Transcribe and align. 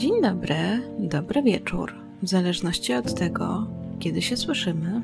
Dzień 0.00 0.22
dobry, 0.22 0.56
dobry 0.98 1.42
wieczór. 1.42 1.94
W 2.22 2.28
zależności 2.28 2.94
od 2.94 3.14
tego, 3.14 3.66
kiedy 3.98 4.22
się 4.22 4.36
słyszymy, 4.36 5.02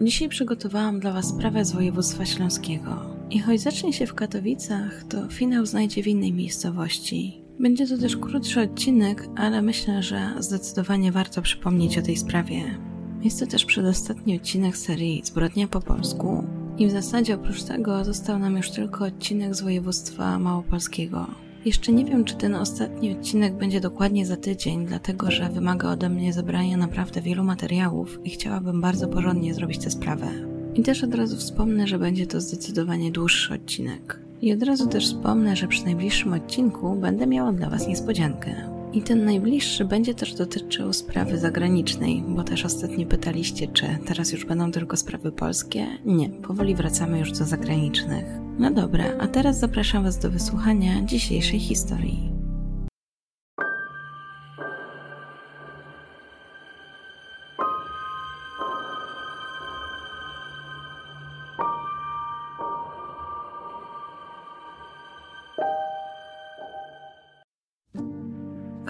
dzisiaj 0.00 0.28
przygotowałam 0.28 1.00
dla 1.00 1.12
Was 1.12 1.28
sprawę 1.28 1.64
z 1.64 1.72
województwa 1.72 2.24
śląskiego. 2.24 2.90
I 3.30 3.38
choć 3.38 3.60
zacznie 3.60 3.92
się 3.92 4.06
w 4.06 4.14
Katowicach, 4.14 5.04
to 5.08 5.28
finał 5.28 5.66
znajdzie 5.66 6.02
w 6.02 6.06
innej 6.06 6.32
miejscowości. 6.32 7.42
Będzie 7.60 7.86
to 7.86 7.98
też 7.98 8.16
krótszy 8.16 8.60
odcinek, 8.60 9.28
ale 9.36 9.62
myślę, 9.62 10.02
że 10.02 10.34
zdecydowanie 10.38 11.12
warto 11.12 11.42
przypomnieć 11.42 11.98
o 11.98 12.02
tej 12.02 12.16
sprawie. 12.16 12.78
Jest 13.22 13.40
to 13.40 13.46
też 13.46 13.64
przedostatni 13.64 14.36
odcinek 14.36 14.76
serii 14.76 15.22
Zbrodnia 15.24 15.68
po 15.68 15.80
polsku, 15.80 16.44
i 16.78 16.86
w 16.86 16.90
zasadzie 16.90 17.34
oprócz 17.34 17.62
tego 17.62 18.04
został 18.04 18.38
nam 18.38 18.56
już 18.56 18.70
tylko 18.70 19.04
odcinek 19.04 19.54
z 19.54 19.62
województwa 19.62 20.38
małopolskiego. 20.38 21.26
Jeszcze 21.64 21.92
nie 21.92 22.04
wiem, 22.04 22.24
czy 22.24 22.34
ten 22.34 22.54
ostatni 22.54 23.12
odcinek 23.12 23.54
będzie 23.54 23.80
dokładnie 23.80 24.26
za 24.26 24.36
tydzień, 24.36 24.86
dlatego 24.86 25.30
że 25.30 25.48
wymaga 25.48 25.90
ode 25.90 26.08
mnie 26.08 26.32
zebrania 26.32 26.76
naprawdę 26.76 27.20
wielu 27.20 27.44
materiałów 27.44 28.20
i 28.24 28.30
chciałabym 28.30 28.80
bardzo 28.80 29.08
porządnie 29.08 29.54
zrobić 29.54 29.84
tę 29.84 29.90
sprawę. 29.90 30.26
I 30.74 30.82
też 30.82 31.04
od 31.04 31.14
razu 31.14 31.36
wspomnę, 31.36 31.86
że 31.86 31.98
będzie 31.98 32.26
to 32.26 32.40
zdecydowanie 32.40 33.12
dłuższy 33.12 33.54
odcinek. 33.54 34.20
I 34.42 34.52
od 34.52 34.62
razu 34.62 34.86
też 34.86 35.06
wspomnę, 35.06 35.56
że 35.56 35.68
przy 35.68 35.84
najbliższym 35.84 36.32
odcinku 36.32 36.94
będę 36.94 37.26
miała 37.26 37.52
dla 37.52 37.70
Was 37.70 37.88
niespodziankę. 37.88 38.73
I 38.94 39.02
ten 39.02 39.24
najbliższy 39.24 39.84
będzie 39.84 40.14
też 40.14 40.34
dotyczył 40.34 40.92
sprawy 40.92 41.38
zagranicznej, 41.38 42.24
bo 42.28 42.44
też 42.44 42.64
ostatnio 42.64 43.06
pytaliście, 43.06 43.68
czy 43.68 43.86
teraz 44.06 44.32
już 44.32 44.44
będą 44.44 44.72
tylko 44.72 44.96
sprawy 44.96 45.32
polskie. 45.32 45.86
Nie, 46.04 46.28
powoli 46.28 46.74
wracamy 46.74 47.18
już 47.18 47.32
do 47.32 47.44
zagranicznych. 47.44 48.24
No 48.58 48.70
dobra, 48.70 49.04
a 49.20 49.26
teraz 49.26 49.58
zapraszam 49.58 50.04
Was 50.04 50.18
do 50.18 50.30
wysłuchania 50.30 51.02
dzisiejszej 51.02 51.60
historii. 51.60 52.33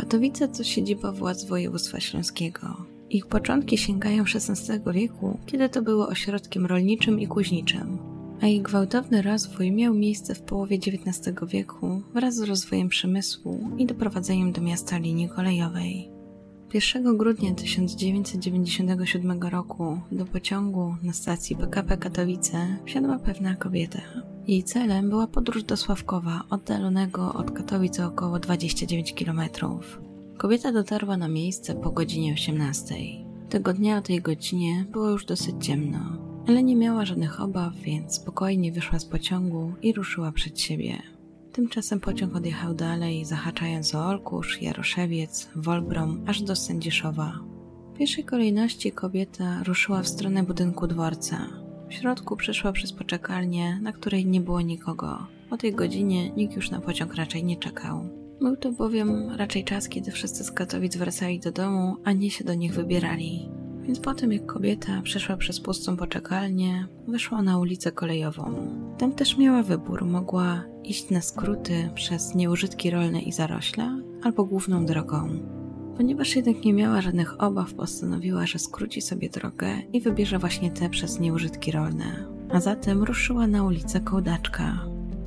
Katowice 0.05 0.49
to 0.49 0.65
siedziba 0.65 1.13
władz 1.13 1.45
województwa 1.45 2.01
śląskiego. 2.01 2.77
Ich 3.11 3.27
początki 3.27 3.79
sięgają 3.79 4.23
XVI 4.23 4.81
wieku, 4.93 5.39
kiedy 5.47 5.69
to 5.69 5.83
było 5.83 6.09
ośrodkiem 6.09 6.67
rolniczym 6.67 7.21
i 7.21 7.27
kuźniczym, 7.27 7.99
a 8.41 8.47
ich 8.47 8.63
gwałtowny 8.63 9.23
rozwój 9.23 9.73
miał 9.73 9.95
miejsce 9.95 10.35
w 10.35 10.43
połowie 10.43 10.77
XIX 10.77 11.35
wieku 11.47 12.03
wraz 12.15 12.35
z 12.35 12.41
rozwojem 12.41 12.89
przemysłu 12.89 13.69
i 13.79 13.87
doprowadzeniem 13.87 14.53
do 14.53 14.61
miasta 14.61 14.99
linii 14.99 15.29
kolejowej. 15.29 16.11
1 16.75 17.17
grudnia 17.17 17.55
1997 17.55 19.43
roku 19.43 20.01
do 20.13 20.25
pociągu 20.25 20.97
na 21.03 21.13
stacji 21.13 21.57
PKP 21.57 21.97
Katowice 21.97 22.79
wsiadła 22.87 23.19
pewna 23.19 23.57
kobieta. 23.57 24.01
Jej 24.47 24.65
celem 24.65 25.11
była 25.11 25.27
podróż 25.27 25.63
do 25.63 25.77
Sławkowa, 25.77 26.45
oddalonego 26.51 27.33
od 27.35 27.51
Katowic 27.51 28.01
około 28.01 28.39
29 28.39 29.13
km. 29.13 29.41
Kobieta 30.37 30.73
dotarła 30.73 31.17
na 31.17 31.29
miejsce 31.29 31.75
po 31.75 31.91
godzinie 31.91 32.33
18. 32.33 32.95
Tego 33.49 33.73
dnia 33.73 33.99
o 33.99 34.03
tej 34.03 34.21
godzinie 34.21 34.85
było 34.93 35.11
już 35.11 35.25
dosyć 35.25 35.67
ciemno, 35.67 35.99
ale 36.49 36.63
nie 36.63 36.77
miała 36.77 37.05
żadnych 37.05 37.41
obaw, 37.41 37.75
więc 37.75 38.15
spokojnie 38.15 38.73
wyszła 38.73 38.99
z 38.99 39.05
pociągu 39.05 39.73
i 39.83 39.93
ruszyła 39.93 40.33
przed 40.33 40.61
siebie. 40.61 41.03
Tymczasem 41.53 42.01
pociąg 42.01 42.37
odjechał 42.37 42.75
dalej, 42.75 43.25
zahaczając 43.25 43.95
o 43.95 44.07
Olkusz, 44.07 44.63
Jaroszewiec, 44.63 45.49
Wolbrom, 45.57 46.25
aż 46.27 46.43
do 46.43 46.57
Sędziszowa. 46.57 47.39
W 47.95 47.99
pierwszej 47.99 48.25
kolejności 48.25 48.93
kobieta 48.93 49.63
ruszyła 49.63 50.03
w 50.03 50.09
stronę 50.09 50.43
budynku 50.43 50.87
dworca. 50.87 51.64
W 51.95 51.97
środku 51.97 52.37
przeszła 52.37 52.73
przez 52.73 52.93
poczekalnię, 52.93 53.79
na 53.83 53.93
której 53.93 54.27
nie 54.27 54.41
było 54.41 54.61
nikogo. 54.61 55.27
O 55.51 55.57
tej 55.57 55.73
godzinie 55.75 56.31
nikt 56.31 56.57
już 56.57 56.71
na 56.71 56.81
pociąg 56.81 57.15
raczej 57.15 57.45
nie 57.45 57.57
czekał. 57.57 58.09
Był 58.41 58.57
to 58.57 58.73
bowiem 58.73 59.31
raczej 59.37 59.65
czas, 59.65 59.89
kiedy 59.89 60.11
wszyscy 60.11 60.45
z 60.45 60.53
Katowic 60.53 60.97
wracali 60.97 61.41
do 61.41 61.53
domu, 61.53 61.97
a 62.05 62.13
nie 62.13 62.31
się 62.31 62.45
do 62.45 62.55
nich 62.55 62.75
wybierali. 62.75 63.49
Więc 63.83 64.01
po 64.01 64.15
tym, 64.15 64.33
jak 64.33 64.47
kobieta 64.47 65.03
przeszła 65.03 65.37
przez 65.37 65.61
pustą 65.61 65.97
poczekalnię, 65.97 66.87
wyszła 67.09 67.43
na 67.43 67.59
ulicę 67.59 67.93
kolejową. 67.93 68.55
Tam 68.99 69.13
też 69.13 69.39
miała 69.39 69.63
wybór. 69.63 70.05
Mogła 70.05 70.65
iść 70.85 71.11
na 71.11 71.21
skróty 71.21 71.91
przez 71.95 72.35
nieużytki 72.35 72.91
rolne 72.91 73.21
i 73.21 73.33
zarośla, 73.33 73.99
albo 74.23 74.45
główną 74.45 74.87
drogą. 74.87 75.29
Ponieważ 75.97 76.37
jednak 76.37 76.65
nie 76.65 76.73
miała 76.73 77.01
żadnych 77.01 77.43
obaw, 77.43 77.75
postanowiła, 77.75 78.47
że 78.47 78.59
skróci 78.59 79.01
sobie 79.01 79.29
drogę 79.29 79.69
i 79.93 80.01
wybierze 80.01 80.39
właśnie 80.39 80.71
te 80.71 80.89
przez 80.89 81.21
nieużytki 81.21 81.73
rolne. 81.73 82.27
A 82.51 82.61
zatem 82.61 83.03
ruszyła 83.03 83.47
na 83.47 83.65
ulicę 83.65 84.01
Kołdaczka. 84.01 84.79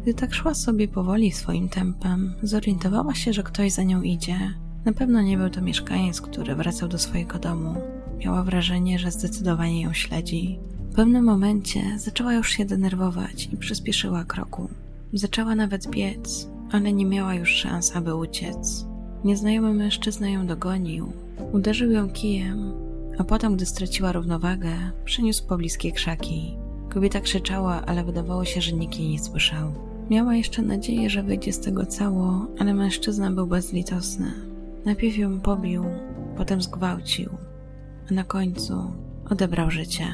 Gdy 0.03 0.13
tak 0.13 0.33
szła 0.33 0.53
sobie 0.53 0.87
powoli 0.87 1.31
swoim 1.31 1.69
tempem, 1.69 2.33
zorientowała 2.43 3.15
się, 3.15 3.33
że 3.33 3.43
ktoś 3.43 3.71
za 3.71 3.83
nią 3.83 4.01
idzie. 4.01 4.39
Na 4.85 4.93
pewno 4.93 5.21
nie 5.21 5.37
był 5.37 5.49
to 5.49 5.61
mieszkaniec, 5.61 6.21
który 6.21 6.55
wracał 6.55 6.89
do 6.89 6.97
swojego 6.97 7.39
domu. 7.39 7.75
Miała 8.19 8.43
wrażenie, 8.43 8.99
że 8.99 9.11
zdecydowanie 9.11 9.81
ją 9.81 9.93
śledzi. 9.93 10.59
W 10.91 10.95
pewnym 10.95 11.25
momencie 11.25 11.81
zaczęła 11.97 12.33
już 12.33 12.49
się 12.49 12.65
denerwować 12.65 13.49
i 13.53 13.57
przyspieszyła 13.57 14.23
kroku. 14.23 14.69
Zaczęła 15.13 15.55
nawet 15.55 15.89
biec, 15.89 16.47
ale 16.71 16.93
nie 16.93 17.05
miała 17.05 17.33
już 17.33 17.49
szans, 17.49 17.95
aby 17.95 18.15
uciec. 18.15 18.86
Nieznajomy 19.23 19.73
mężczyzna 19.73 20.29
ją 20.29 20.47
dogonił, 20.47 21.13
uderzył 21.53 21.91
ją 21.91 22.09
kijem, 22.09 22.73
a 23.17 23.23
potem, 23.23 23.55
gdy 23.55 23.65
straciła 23.65 24.11
równowagę, 24.11 24.73
przeniósł 25.05 25.47
pobliskie 25.47 25.91
krzaki. 25.91 26.57
Kobieta 26.89 27.21
krzyczała, 27.21 27.85
ale 27.85 28.03
wydawało 28.03 28.45
się, 28.45 28.61
że 28.61 28.73
nikt 28.73 28.99
jej 28.99 29.09
nie 29.09 29.19
słyszał. 29.19 29.73
Miała 30.09 30.35
jeszcze 30.35 30.61
nadzieję, 30.61 31.09
że 31.09 31.23
wyjdzie 31.23 31.53
z 31.53 31.59
tego 31.59 31.85
cało, 31.85 32.47
ale 32.59 32.73
mężczyzna 32.73 33.31
był 33.31 33.47
bezlitosny. 33.47 34.31
Najpierw 34.85 35.17
ją 35.17 35.39
pobił, 35.39 35.83
potem 36.37 36.61
zgwałcił, 36.61 37.29
a 38.11 38.13
na 38.13 38.23
końcu 38.23 38.91
odebrał 39.29 39.71
życie. 39.71 40.05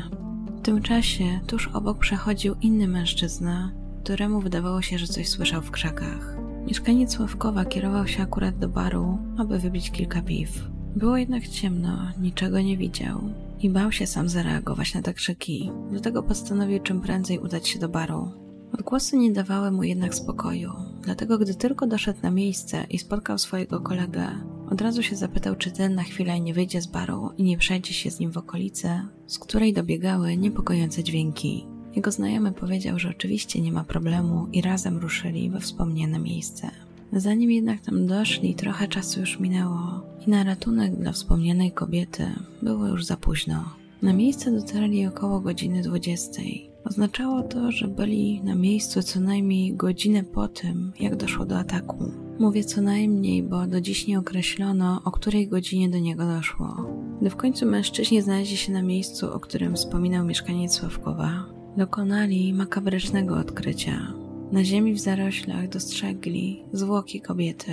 W 0.57 0.61
tym 0.61 0.81
czasie 0.81 1.39
tuż 1.47 1.67
obok 1.67 1.97
przechodził 1.97 2.55
inny 2.61 2.87
mężczyzna, 2.87 3.71
któremu 4.03 4.41
wydawało 4.41 4.81
się, 4.81 4.97
że 4.97 5.07
coś 5.07 5.29
słyszał 5.29 5.61
w 5.61 5.71
krzakach. 5.71 6.42
Mieszkaniec 6.67 7.13
Sławkowa 7.13 7.65
kierował 7.65 8.07
się 8.07 8.23
akurat 8.23 8.57
do 8.57 8.69
baru, 8.69 9.17
aby 9.37 9.59
wybić 9.59 9.91
kilka 9.91 10.21
piw. 10.21 10.49
Było 10.95 11.17
jednak 11.17 11.47
ciemno, 11.47 11.97
niczego 12.21 12.61
nie 12.61 12.77
widział 12.77 13.21
i 13.59 13.69
bał 13.69 13.91
się 13.91 14.07
sam 14.07 14.29
zareagować 14.29 14.93
na 14.93 15.01
te 15.01 15.13
krzyki, 15.13 15.71
dlatego 15.91 16.23
postanowił 16.23 16.79
czym 16.79 17.01
prędzej 17.01 17.39
udać 17.39 17.67
się 17.67 17.79
do 17.79 17.89
baru. 17.89 18.31
Odgłosy 18.73 19.17
nie 19.17 19.31
dawały 19.31 19.71
mu 19.71 19.83
jednak 19.83 20.15
spokoju, 20.15 20.71
dlatego 21.01 21.37
gdy 21.37 21.55
tylko 21.55 21.87
doszedł 21.87 22.19
na 22.23 22.31
miejsce 22.31 22.85
i 22.89 22.99
spotkał 22.99 23.37
swojego 23.37 23.79
kolegę, 23.81 24.27
od 24.71 24.81
razu 24.81 25.03
się 25.03 25.15
zapytał, 25.15 25.55
czy 25.55 25.71
ten 25.71 25.95
na 25.95 26.03
chwilę 26.03 26.39
nie 26.39 26.53
wyjdzie 26.53 26.81
z 26.81 26.87
baru 26.87 27.29
i 27.37 27.43
nie 27.43 27.57
przejdzie 27.57 27.93
się 27.93 28.11
z 28.11 28.19
nim 28.19 28.31
w 28.31 28.37
okolicy, 28.37 28.89
z 29.27 29.39
której 29.39 29.73
dobiegały 29.73 30.37
niepokojące 30.37 31.03
dźwięki. 31.03 31.67
Jego 31.95 32.11
znajomy 32.11 32.51
powiedział, 32.51 32.99
że 32.99 33.09
oczywiście 33.09 33.61
nie 33.61 33.71
ma 33.71 33.83
problemu 33.83 34.47
i 34.53 34.61
razem 34.61 34.97
ruszyli 34.97 35.49
we 35.49 35.59
wspomniane 35.59 36.19
miejsce. 36.19 36.71
Zanim 37.13 37.51
jednak 37.51 37.81
tam 37.81 38.07
doszli, 38.07 38.55
trochę 38.55 38.87
czasu 38.87 39.19
już 39.19 39.39
minęło 39.39 40.01
i 40.27 40.29
na 40.29 40.43
ratunek 40.43 40.95
dla 40.95 41.11
wspomnianej 41.11 41.71
kobiety 41.71 42.25
było 42.61 42.87
już 42.87 43.05
za 43.05 43.17
późno. 43.17 43.65
Na 44.01 44.13
miejsce 44.13 44.51
dotarli 44.51 45.07
około 45.07 45.39
godziny 45.39 45.81
20. 45.81 46.41
Oznaczało 46.85 47.43
to, 47.43 47.71
że 47.71 47.87
byli 47.87 48.41
na 48.43 48.55
miejscu 48.55 49.03
co 49.03 49.19
najmniej 49.19 49.75
godzinę 49.75 50.23
po 50.23 50.47
tym, 50.47 50.91
jak 50.99 51.15
doszło 51.15 51.45
do 51.45 51.57
ataku. 51.57 52.11
Mówię 52.39 52.63
co 52.63 52.81
najmniej, 52.81 53.43
bo 53.43 53.67
do 53.67 53.81
dziś 53.81 54.07
nie 54.07 54.19
określono, 54.19 55.01
o 55.05 55.11
której 55.11 55.47
godzinie 55.47 55.89
do 55.89 55.99
niego 55.99 56.25
doszło. 56.25 56.75
Gdy 57.21 57.29
w 57.29 57.35
końcu 57.35 57.65
mężczyźni 57.65 58.21
znaleźli 58.21 58.57
się 58.57 58.71
na 58.71 58.81
miejscu, 58.81 59.33
o 59.33 59.39
którym 59.39 59.75
wspominał 59.75 60.25
mieszkaniec 60.25 60.73
Sławkowa, 60.73 61.52
dokonali 61.77 62.53
makabrycznego 62.53 63.37
odkrycia. 63.37 64.13
Na 64.51 64.63
ziemi 64.63 64.93
w 64.93 64.99
zaroślach 64.99 65.69
dostrzegli 65.69 66.63
zwłoki 66.73 67.21
kobiety. 67.21 67.71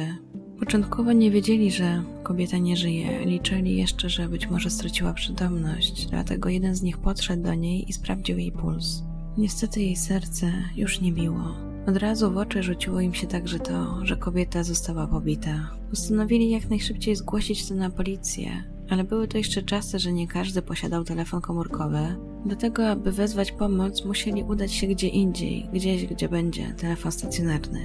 Początkowo 0.59 1.13
nie 1.13 1.31
wiedzieli, 1.31 1.71
że 1.71 2.03
kobieta 2.23 2.59
nie 2.59 2.77
żyje. 2.77 3.25
Liczyli 3.25 3.77
jeszcze, 3.77 4.09
że 4.09 4.29
być 4.29 4.51
może 4.51 4.71
straciła 4.71 5.13
przytomność, 5.13 6.07
dlatego 6.07 6.49
jeden 6.49 6.75
z 6.75 6.83
nich 6.83 6.99
podszedł 6.99 7.43
do 7.43 7.55
niej 7.55 7.89
i 7.89 7.93
sprawdził 7.93 8.39
jej 8.39 8.53
puls. 8.53 9.03
Niestety 9.39 9.81
jej 9.81 9.97
serce 9.97 10.53
już 10.77 11.01
nie 11.01 11.13
biło. 11.13 11.55
Od 11.87 11.97
razu 11.97 12.33
w 12.33 12.37
oczy 12.37 12.63
rzuciło 12.63 13.01
im 13.01 13.15
się 13.15 13.27
także 13.27 13.59
to, 13.59 14.07
że 14.07 14.17
kobieta 14.17 14.63
została 14.63 15.07
pobita. 15.07 15.71
Postanowili 15.91 16.51
jak 16.51 16.71
najszybciej 16.71 17.17
zgłosić 17.17 17.69
to 17.69 17.75
na 17.75 17.91
policję, 17.91 18.65
ale 18.91 19.05
były 19.05 19.29
to 19.29 19.39
jeszcze 19.39 19.63
czasy, 19.63 19.99
że 19.99 20.13
nie 20.13 20.29
każdy 20.29 20.63
posiadał 20.63 21.05
telefon 21.05 21.41
komórkowy. 21.41 22.17
Do 22.47 22.57
tego, 22.57 22.89
aby 22.89 23.13
wezwać 23.13 23.53
pomoc, 23.53 24.05
musieli 24.05 24.43
udać 24.43 24.73
się 24.73 24.87
gdzie 24.87 25.09
indziej, 25.09 25.69
gdzieś, 25.73 26.07
gdzie 26.07 26.29
będzie 26.29 26.75
telefon 26.77 27.13
stacjonarny. 27.13 27.81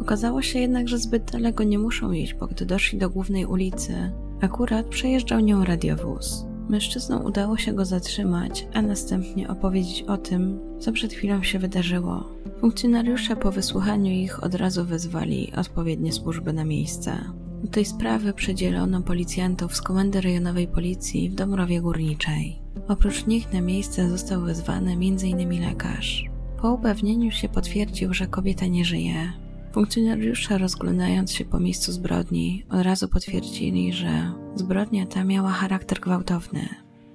Okazało 0.00 0.42
się 0.42 0.58
jednak, 0.58 0.88
że 0.88 0.98
zbyt 0.98 1.30
daleko 1.30 1.64
nie 1.64 1.78
muszą 1.78 2.12
iść, 2.12 2.34
bo 2.34 2.46
gdy 2.46 2.66
doszli 2.66 2.98
do 2.98 3.10
głównej 3.10 3.46
ulicy, 3.46 4.12
akurat 4.40 4.86
przejeżdżał 4.86 5.40
nią 5.40 5.64
radiowóz. 5.64 6.46
Mężczyznom 6.68 7.24
udało 7.24 7.56
się 7.56 7.72
go 7.72 7.84
zatrzymać, 7.84 8.68
a 8.74 8.82
następnie 8.82 9.48
opowiedzieć 9.48 10.02
o 10.02 10.16
tym, 10.16 10.60
co 10.80 10.92
przed 10.92 11.12
chwilą 11.12 11.42
się 11.42 11.58
wydarzyło. 11.58 12.24
Funkcjonariusze 12.60 13.36
po 13.36 13.52
wysłuchaniu 13.52 14.10
ich 14.10 14.44
od 14.44 14.54
razu 14.54 14.84
wezwali 14.84 15.52
odpowiednie 15.56 16.12
służby 16.12 16.52
na 16.52 16.64
miejsce. 16.64 17.12
Do 17.64 17.68
tej 17.68 17.84
sprawy 17.84 18.32
przydzielono 18.32 19.02
policjantów 19.02 19.76
z 19.76 19.82
Komendy 19.82 20.20
Rejonowej 20.20 20.68
Policji 20.68 21.30
w 21.30 21.34
Dąbrowie 21.34 21.80
Górniczej. 21.80 22.62
Oprócz 22.88 23.26
nich 23.26 23.52
na 23.52 23.60
miejsce 23.60 24.08
został 24.08 24.42
wezwany 24.42 24.92
m.in. 24.92 25.60
lekarz. 25.60 26.24
Po 26.60 26.72
upewnieniu 26.72 27.30
się 27.30 27.48
potwierdził, 27.48 28.14
że 28.14 28.26
kobieta 28.26 28.66
nie 28.66 28.84
żyje. 28.84 29.32
Funkcjonariusze 29.72 30.58
rozglądając 30.58 31.32
się 31.32 31.44
po 31.44 31.60
miejscu 31.60 31.92
zbrodni 31.92 32.64
od 32.70 32.82
razu 32.82 33.08
potwierdzili, 33.08 33.92
że 33.92 34.32
zbrodnia 34.54 35.06
ta 35.06 35.24
miała 35.24 35.50
charakter 35.50 36.00
gwałtowny. 36.00 36.68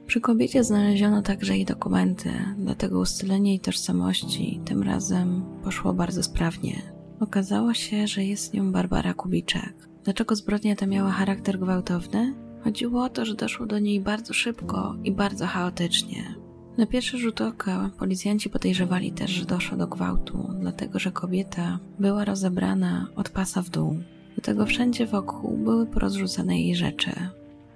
Przy 0.08 0.22
kobiecie 0.22 0.64
znaleziono 0.64 1.22
także 1.22 1.56
jej 1.56 1.66
dokumenty, 1.66 2.30
dlatego 2.58 3.00
ustalenie 3.00 3.50
jej 3.50 3.60
tożsamości 3.60 4.62
tym 4.66 4.84
razem 4.84 5.44
poszło 5.64 5.94
bardzo 5.94 6.24
sprawnie. 6.24 6.82
Okazało 7.20 7.74
się, 7.74 8.08
że 8.08 8.24
jest 8.24 8.54
nią 8.54 8.72
Barbara 8.72 9.14
Kubiczek. 9.14 9.93
Dlaczego 10.04 10.36
zbrodnia 10.36 10.76
ta 10.76 10.86
miała 10.86 11.12
charakter 11.12 11.60
gwałtowny? 11.60 12.34
Chodziło 12.64 13.04
o 13.04 13.10
to, 13.10 13.26
że 13.26 13.36
doszło 13.36 13.66
do 13.66 13.80
niej 13.80 14.00
bardzo 14.02 14.34
szybko 14.34 14.96
i 15.04 15.12
bardzo 15.12 15.46
chaotycznie. 15.46 16.36
Na 16.78 16.86
pierwszy 16.86 17.18
rzut 17.18 17.42
oka 17.42 17.90
policjanci 18.00 18.50
podejrzewali 18.50 19.12
też, 19.12 19.32
że 19.32 19.46
doszło 19.46 19.78
do 19.78 19.88
gwałtu, 19.88 20.50
dlatego 20.60 21.00
że 21.00 21.12
kobieta 21.12 21.80
była 22.00 22.26
rozebrana 22.26 23.08
od 23.16 23.30
pasa 23.30 23.62
w 23.62 23.70
dół. 23.70 23.98
Do 24.36 24.42
tego 24.42 24.66
wszędzie 24.66 25.06
wokół 25.06 25.58
były 25.58 25.86
porozrzucane 25.86 26.60
jej 26.60 26.76
rzeczy, 26.76 27.12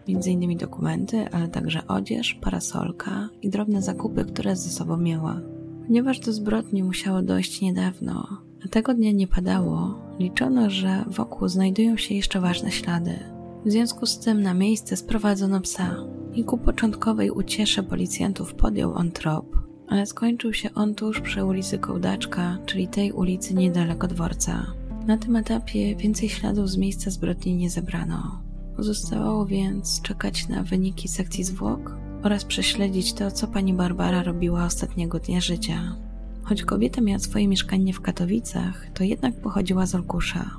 m.in. 0.10 0.58
dokumenty, 0.58 1.30
ale 1.32 1.48
także 1.48 1.88
odzież, 1.88 2.34
parasolka 2.34 3.30
i 3.42 3.50
drobne 3.50 3.82
zakupy, 3.82 4.26
które 4.26 4.56
ze 4.56 4.70
sobą 4.70 4.98
miała. 4.98 5.42
Ponieważ 5.88 6.20
do 6.20 6.34
zbrodni 6.34 6.84
musiało 6.84 7.22
dojść 7.22 7.62
niedawno, 7.62 8.47
tego 8.68 8.94
dnia 8.94 9.12
nie 9.12 9.28
padało, 9.28 10.00
liczono, 10.20 10.70
że 10.70 11.06
wokół 11.08 11.48
znajdują 11.48 11.98
się 11.98 12.16
jeszcze 12.16 12.42
ważne 12.42 12.72
ślady. 12.72 13.20
W 13.66 13.72
związku 13.72 14.06
z 14.06 14.20
tym 14.20 14.42
na 14.42 14.54
miejsce 14.54 14.98
sprowadzono 14.98 15.62
psa 15.62 15.96
i 16.34 16.44
ku 16.44 16.58
początkowej 16.58 17.32
uciesze 17.32 17.84
policjantów 17.84 18.54
podjął 18.54 18.94
on 18.94 19.12
trop, 19.12 19.58
ale 19.88 20.06
skończył 20.06 20.54
się 20.54 20.74
on 20.74 20.96
tuż 20.96 21.22
przy 21.22 21.46
ulicy 21.46 21.78
Kołdaczka, 21.78 22.58
czyli 22.66 22.88
tej 22.88 23.12
ulicy 23.12 23.54
niedaleko 23.54 24.08
dworca. 24.08 24.66
Na 25.08 25.18
tym 25.18 25.36
etapie 25.36 25.96
więcej 25.96 26.30
śladów 26.30 26.70
z 26.70 26.78
miejsca 26.78 27.12
zbrodni 27.12 27.56
nie 27.56 27.70
zebrano. 27.70 28.42
Pozostawało 28.76 29.46
więc 29.46 30.02
czekać 30.02 30.48
na 30.48 30.64
wyniki 30.64 31.08
sekcji 31.08 31.44
zwłok 31.44 31.98
oraz 32.24 32.46
prześledzić 32.46 33.14
to, 33.14 33.32
co 33.32 33.48
pani 33.48 33.74
Barbara 33.74 34.24
robiła 34.24 34.66
ostatniego 34.66 35.20
dnia 35.20 35.42
życia. 35.42 36.07
Choć 36.48 36.64
kobieta 36.64 37.02
miała 37.02 37.20
swoje 37.20 37.48
mieszkanie 37.48 37.94
w 37.94 38.02
Katowicach, 38.02 38.88
to 38.94 39.04
jednak 39.04 39.36
pochodziła 39.36 39.86
z 39.86 39.96
Olkusza. 39.96 40.50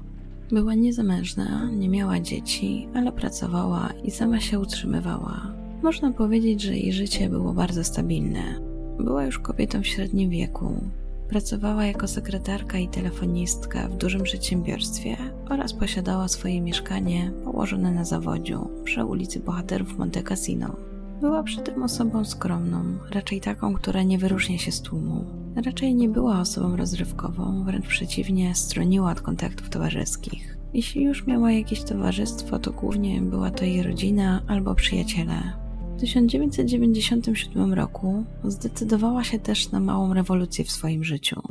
Była 0.50 0.74
niezamężna, 0.74 1.70
nie 1.70 1.88
miała 1.88 2.20
dzieci, 2.20 2.88
ale 2.94 3.12
pracowała 3.12 3.88
i 4.04 4.10
sama 4.10 4.40
się 4.40 4.58
utrzymywała. 4.58 5.54
Można 5.82 6.12
powiedzieć, 6.12 6.62
że 6.62 6.76
jej 6.76 6.92
życie 6.92 7.28
było 7.28 7.52
bardzo 7.52 7.84
stabilne. 7.84 8.60
Była 8.98 9.24
już 9.24 9.38
kobietą 9.38 9.82
w 9.82 9.86
średnim 9.86 10.30
wieku. 10.30 10.74
Pracowała 11.28 11.86
jako 11.86 12.08
sekretarka 12.08 12.78
i 12.78 12.88
telefonistka 12.88 13.88
w 13.88 13.96
dużym 13.96 14.22
przedsiębiorstwie 14.22 15.16
oraz 15.50 15.72
posiadała 15.72 16.28
swoje 16.28 16.60
mieszkanie 16.60 17.32
położone 17.44 17.90
na 17.90 18.04
zawodziu 18.04 18.70
przy 18.84 19.04
ulicy 19.04 19.40
Bohaterów 19.40 19.98
Monte 19.98 20.22
Cassino. 20.22 20.76
Była 21.20 21.42
przy 21.42 21.60
tym 21.60 21.82
osobą 21.82 22.24
skromną, 22.24 22.84
raczej 23.10 23.40
taką, 23.40 23.74
która 23.74 24.02
nie 24.02 24.18
wyróżnia 24.18 24.58
się 24.58 24.72
z 24.72 24.80
tłumu. 24.80 25.47
Raczej 25.64 25.94
nie 25.94 26.08
była 26.08 26.40
osobą 26.40 26.76
rozrywkową, 26.76 27.64
wręcz 27.64 27.86
przeciwnie, 27.86 28.54
stroniła 28.54 29.12
od 29.12 29.20
kontaktów 29.20 29.68
towarzyskich. 29.68 30.58
Jeśli 30.74 31.02
już 31.02 31.26
miała 31.26 31.52
jakieś 31.52 31.82
towarzystwo, 31.82 32.58
to 32.58 32.72
głównie 32.72 33.20
była 33.20 33.50
to 33.50 33.64
jej 33.64 33.82
rodzina 33.82 34.42
albo 34.46 34.74
przyjaciele. 34.74 35.52
W 35.96 36.00
1997 36.00 37.74
roku 37.74 38.24
zdecydowała 38.44 39.24
się 39.24 39.38
też 39.38 39.70
na 39.70 39.80
małą 39.80 40.14
rewolucję 40.14 40.64
w 40.64 40.70
swoim 40.70 41.04
życiu. 41.04 41.42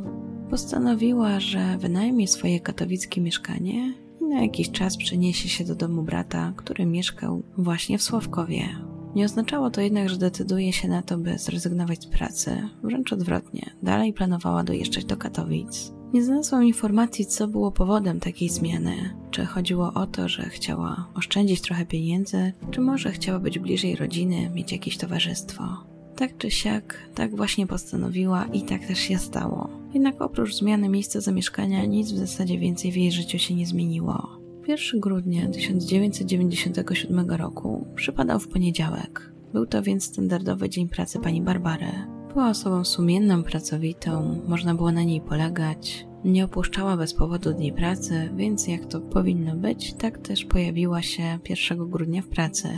Postanowiła, 0.50 1.40
że 1.40 1.78
wynajmie 1.78 2.28
swoje 2.28 2.60
katowickie 2.60 3.20
mieszkanie 3.20 3.94
i 4.20 4.24
na 4.24 4.42
jakiś 4.42 4.70
czas 4.70 4.96
przeniesie 4.96 5.48
się 5.48 5.64
do 5.64 5.74
domu 5.74 6.02
brata, 6.02 6.52
który 6.56 6.86
mieszkał 6.86 7.42
właśnie 7.56 7.98
w 7.98 8.02
Sławkowie. 8.02 8.87
Nie 9.18 9.24
oznaczało 9.24 9.70
to 9.70 9.80
jednak, 9.80 10.08
że 10.08 10.16
decyduje 10.16 10.72
się 10.72 10.88
na 10.88 11.02
to, 11.02 11.18
by 11.18 11.38
zrezygnować 11.38 12.02
z 12.02 12.06
pracy. 12.06 12.68
Wręcz 12.82 13.12
odwrotnie, 13.12 13.70
dalej 13.82 14.12
planowała 14.12 14.64
dojeżdżać 14.64 15.04
do 15.04 15.16
Katowic. 15.16 15.92
Nie 16.12 16.24
znalazłam 16.24 16.64
informacji, 16.64 17.26
co 17.26 17.48
było 17.48 17.72
powodem 17.72 18.20
takiej 18.20 18.48
zmiany. 18.48 18.94
Czy 19.30 19.44
chodziło 19.44 19.92
o 19.94 20.06
to, 20.06 20.28
że 20.28 20.42
chciała 20.42 21.06
oszczędzić 21.14 21.60
trochę 21.60 21.86
pieniędzy, 21.86 22.52
czy 22.70 22.80
może 22.80 23.12
chciała 23.12 23.38
być 23.38 23.58
bliżej 23.58 23.96
rodziny, 23.96 24.50
mieć 24.50 24.72
jakieś 24.72 24.96
towarzystwo. 24.96 25.64
Tak 26.16 26.36
czy 26.36 26.50
siak, 26.50 26.98
tak 27.14 27.36
właśnie 27.36 27.66
postanowiła 27.66 28.44
i 28.44 28.62
tak 28.62 28.86
też 28.86 28.98
się 28.98 29.18
stało. 29.18 29.68
Jednak 29.94 30.22
oprócz 30.22 30.54
zmiany 30.54 30.88
miejsca 30.88 31.20
zamieszkania, 31.20 31.84
nic 31.84 32.12
w 32.12 32.18
zasadzie 32.18 32.58
więcej 32.58 32.92
w 32.92 32.96
jej 32.96 33.12
życiu 33.12 33.38
się 33.38 33.54
nie 33.54 33.66
zmieniło. 33.66 34.37
1 34.68 35.00
grudnia 35.00 35.48
1997 35.48 37.30
roku 37.30 37.86
przypadał 37.94 38.40
w 38.40 38.48
poniedziałek. 38.48 39.32
Był 39.52 39.66
to 39.66 39.82
więc 39.82 40.04
standardowy 40.04 40.68
dzień 40.68 40.88
pracy 40.88 41.18
pani 41.18 41.42
Barbary. 41.42 41.86
Była 42.32 42.48
osobą 42.48 42.84
sumienną, 42.84 43.42
pracowitą, 43.42 44.40
można 44.48 44.74
było 44.74 44.92
na 44.92 45.02
niej 45.02 45.20
polegać. 45.20 46.06
Nie 46.24 46.44
opuszczała 46.44 46.96
bez 46.96 47.14
powodu 47.14 47.52
dni 47.52 47.72
pracy, 47.72 48.30
więc 48.36 48.68
jak 48.68 48.86
to 48.86 49.00
powinno 49.00 49.56
być, 49.56 49.94
tak 49.94 50.18
też 50.18 50.44
pojawiła 50.44 51.02
się 51.02 51.38
1 51.48 51.90
grudnia 51.90 52.22
w 52.22 52.28
pracy. 52.28 52.68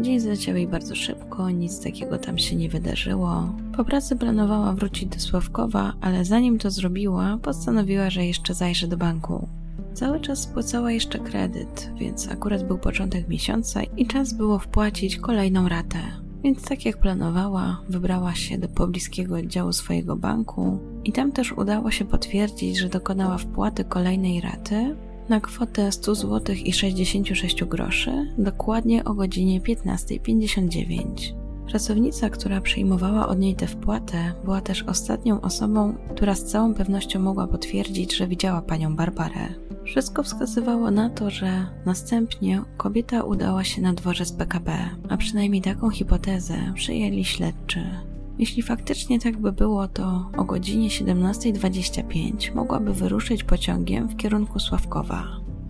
Dzień 0.00 0.20
zleciał 0.20 0.56
jej 0.56 0.68
bardzo 0.68 0.94
szybko, 0.94 1.50
nic 1.50 1.80
takiego 1.80 2.18
tam 2.18 2.38
się 2.38 2.56
nie 2.56 2.68
wydarzyło. 2.68 3.54
Po 3.76 3.84
pracy 3.84 4.16
planowała 4.16 4.72
wrócić 4.72 5.08
do 5.08 5.20
Sławkowa, 5.20 5.92
ale 6.00 6.24
zanim 6.24 6.58
to 6.58 6.70
zrobiła, 6.70 7.38
postanowiła, 7.42 8.10
że 8.10 8.26
jeszcze 8.26 8.54
zajrzy 8.54 8.88
do 8.88 8.96
banku. 8.96 9.59
Cały 9.94 10.20
czas 10.20 10.38
spłacała 10.38 10.92
jeszcze 10.92 11.18
kredyt, 11.18 11.90
więc 11.96 12.28
akurat 12.28 12.66
był 12.66 12.78
początek 12.78 13.28
miesiąca 13.28 13.82
i 13.82 14.06
czas 14.06 14.32
było 14.32 14.58
wpłacić 14.58 15.16
kolejną 15.16 15.68
ratę. 15.68 15.98
Więc 16.44 16.62
tak 16.62 16.84
jak 16.84 16.96
planowała, 16.96 17.80
wybrała 17.88 18.34
się 18.34 18.58
do 18.58 18.68
pobliskiego 18.68 19.36
oddziału 19.36 19.72
swojego 19.72 20.16
banku 20.16 20.78
i 21.04 21.12
tam 21.12 21.32
też 21.32 21.52
udało 21.52 21.90
się 21.90 22.04
potwierdzić, 22.04 22.78
że 22.78 22.88
dokonała 22.88 23.38
wpłaty 23.38 23.84
kolejnej 23.84 24.40
raty 24.40 24.96
na 25.28 25.40
kwotę 25.40 25.92
100 25.92 26.14
zł 26.14 26.56
i 26.64 26.72
66 26.72 27.64
groszy 27.64 28.34
dokładnie 28.38 29.04
o 29.04 29.14
godzinie 29.14 29.60
15.59. 29.60 31.40
Pracownica, 31.70 32.30
która 32.30 32.60
przyjmowała 32.60 33.28
od 33.28 33.38
niej 33.38 33.54
tę 33.54 33.66
wpłatę, 33.66 34.32
była 34.44 34.60
też 34.60 34.82
ostatnią 34.82 35.40
osobą, 35.40 35.94
która 36.14 36.34
z 36.34 36.44
całą 36.44 36.74
pewnością 36.74 37.20
mogła 37.20 37.46
potwierdzić, 37.46 38.16
że 38.16 38.26
widziała 38.26 38.62
panią 38.62 38.96
Barbarę. 38.96 39.69
Wszystko 39.90 40.22
wskazywało 40.22 40.90
na 40.90 41.10
to, 41.10 41.30
że 41.30 41.66
następnie 41.86 42.62
kobieta 42.76 43.22
udała 43.22 43.64
się 43.64 43.82
na 43.82 43.92
dworzec 43.92 44.32
PKP, 44.32 44.90
a 45.08 45.16
przynajmniej 45.16 45.62
taką 45.62 45.90
hipotezę 45.90 46.72
przyjęli 46.74 47.24
śledczy. 47.24 47.90
Jeśli 48.38 48.62
faktycznie 48.62 49.20
tak 49.20 49.40
by 49.40 49.52
było, 49.52 49.88
to 49.88 50.30
o 50.36 50.44
godzinie 50.44 50.88
17.25 50.88 52.54
mogłaby 52.54 52.94
wyruszyć 52.94 53.44
pociągiem 53.44 54.08
w 54.08 54.16
kierunku 54.16 54.58
Sławkowa. 54.58 55.24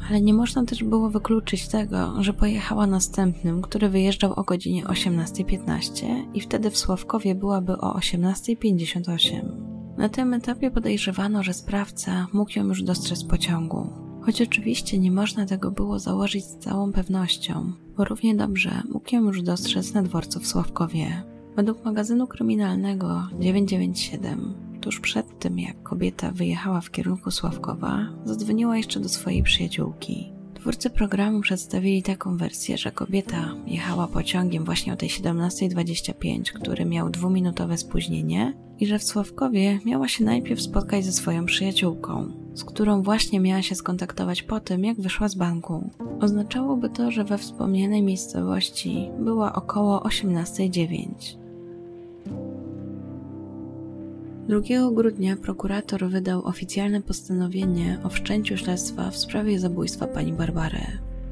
Ale 0.09 0.21
nie 0.21 0.35
można 0.35 0.65
też 0.65 0.85
było 0.85 1.11
wykluczyć 1.11 1.69
tego, 1.69 2.23
że 2.23 2.33
pojechała 2.33 2.87
następnym, 2.87 3.63
który 3.63 3.89
wyjeżdżał 3.89 4.33
o 4.33 4.43
godzinie 4.43 4.85
18.15 4.85 6.07
i 6.35 6.41
wtedy 6.41 6.71
w 6.71 6.79
Sławkowie 6.79 7.35
byłaby 7.35 7.79
o 7.79 7.99
18.58. 7.99 9.41
Na 9.99 10.09
tym 10.09 10.35
etapie 10.35 10.71
podejrzewano, 10.71 11.43
że 11.43 11.55
sprawca 11.55 12.27
mógł 12.33 12.59
ją 12.59 12.65
już 12.65 12.83
dostrzec 12.83 13.25
pociągu. 13.25 14.10
Choć 14.23 14.43
oczywiście 14.43 14.99
nie 14.99 15.11
można 15.11 15.47
tego 15.47 15.71
było 15.71 15.99
założyć 15.99 16.45
z 16.45 16.59
całą 16.59 16.93
pewnością, 16.93 17.73
bo 17.97 18.05
równie 18.05 18.35
dobrze 18.35 18.83
mógł 18.93 19.15
ją 19.15 19.23
już 19.23 19.43
dostrzec 19.43 19.95
na 19.95 20.03
dworcu 20.03 20.41
w 20.41 20.47
Sławkowie. 20.47 21.23
Według 21.57 21.85
magazynu 21.85 22.27
kryminalnego 22.27 23.29
997, 23.41 24.55
tuż 24.81 25.01
przed 25.01 25.39
tym 25.39 25.59
jak 25.59 25.83
kobieta 25.83 26.33
wyjechała 26.33 26.81
w 26.81 26.91
kierunku 26.91 27.31
Sławkowa, 27.31 28.07
zadzwoniła 28.25 28.77
jeszcze 28.77 29.01
do 29.01 29.09
swojej 29.09 29.43
przyjaciółki. 29.43 30.33
Twórcy 30.55 30.91
programu 30.91 31.41
przedstawili 31.41 32.03
taką 32.03 32.37
wersję, 32.37 32.79
że 32.79 32.93
kobieta 32.93 33.55
jechała 33.67 34.07
pociągiem 34.09 34.65
właśnie 34.65 34.93
o 34.93 34.97
tej 34.97 35.09
17.25, 35.09 36.43
który 36.53 36.85
miał 36.85 37.11
dwuminutowe 37.11 37.79
spóźnienie 37.79 38.55
i 38.79 38.87
że 38.87 38.99
w 38.99 39.05
Sławkowie 39.05 39.79
miała 39.85 40.09
się 40.09 40.25
najpierw 40.25 40.63
spotkać 40.63 41.05
ze 41.05 41.13
swoją 41.13 41.47
przyjaciółką. 41.47 42.40
Z 42.55 42.65
którą 42.65 43.03
właśnie 43.03 43.41
miała 43.41 43.63
się 43.63 43.75
skontaktować 43.75 44.43
po 44.43 44.61
tym, 44.61 44.85
jak 44.85 45.01
wyszła 45.01 45.29
z 45.29 45.35
banku. 45.35 45.91
Oznaczałoby 46.21 46.91
to, 46.91 47.11
że 47.11 47.25
we 47.25 47.39
wspomnianej 47.39 48.03
miejscowości 48.03 49.11
była 49.19 49.53
około 49.53 49.99
18.09. 49.99 51.41
2 54.49 54.61
grudnia 54.93 55.37
prokurator 55.37 56.09
wydał 56.09 56.45
oficjalne 56.45 57.03
postanowienie 57.03 57.99
o 58.05 58.09
wszczęciu 58.09 58.57
śledztwa 58.57 59.11
w 59.11 59.17
sprawie 59.17 59.59
zabójstwa 59.59 60.07
pani 60.07 60.33
Barbary. 60.33 60.81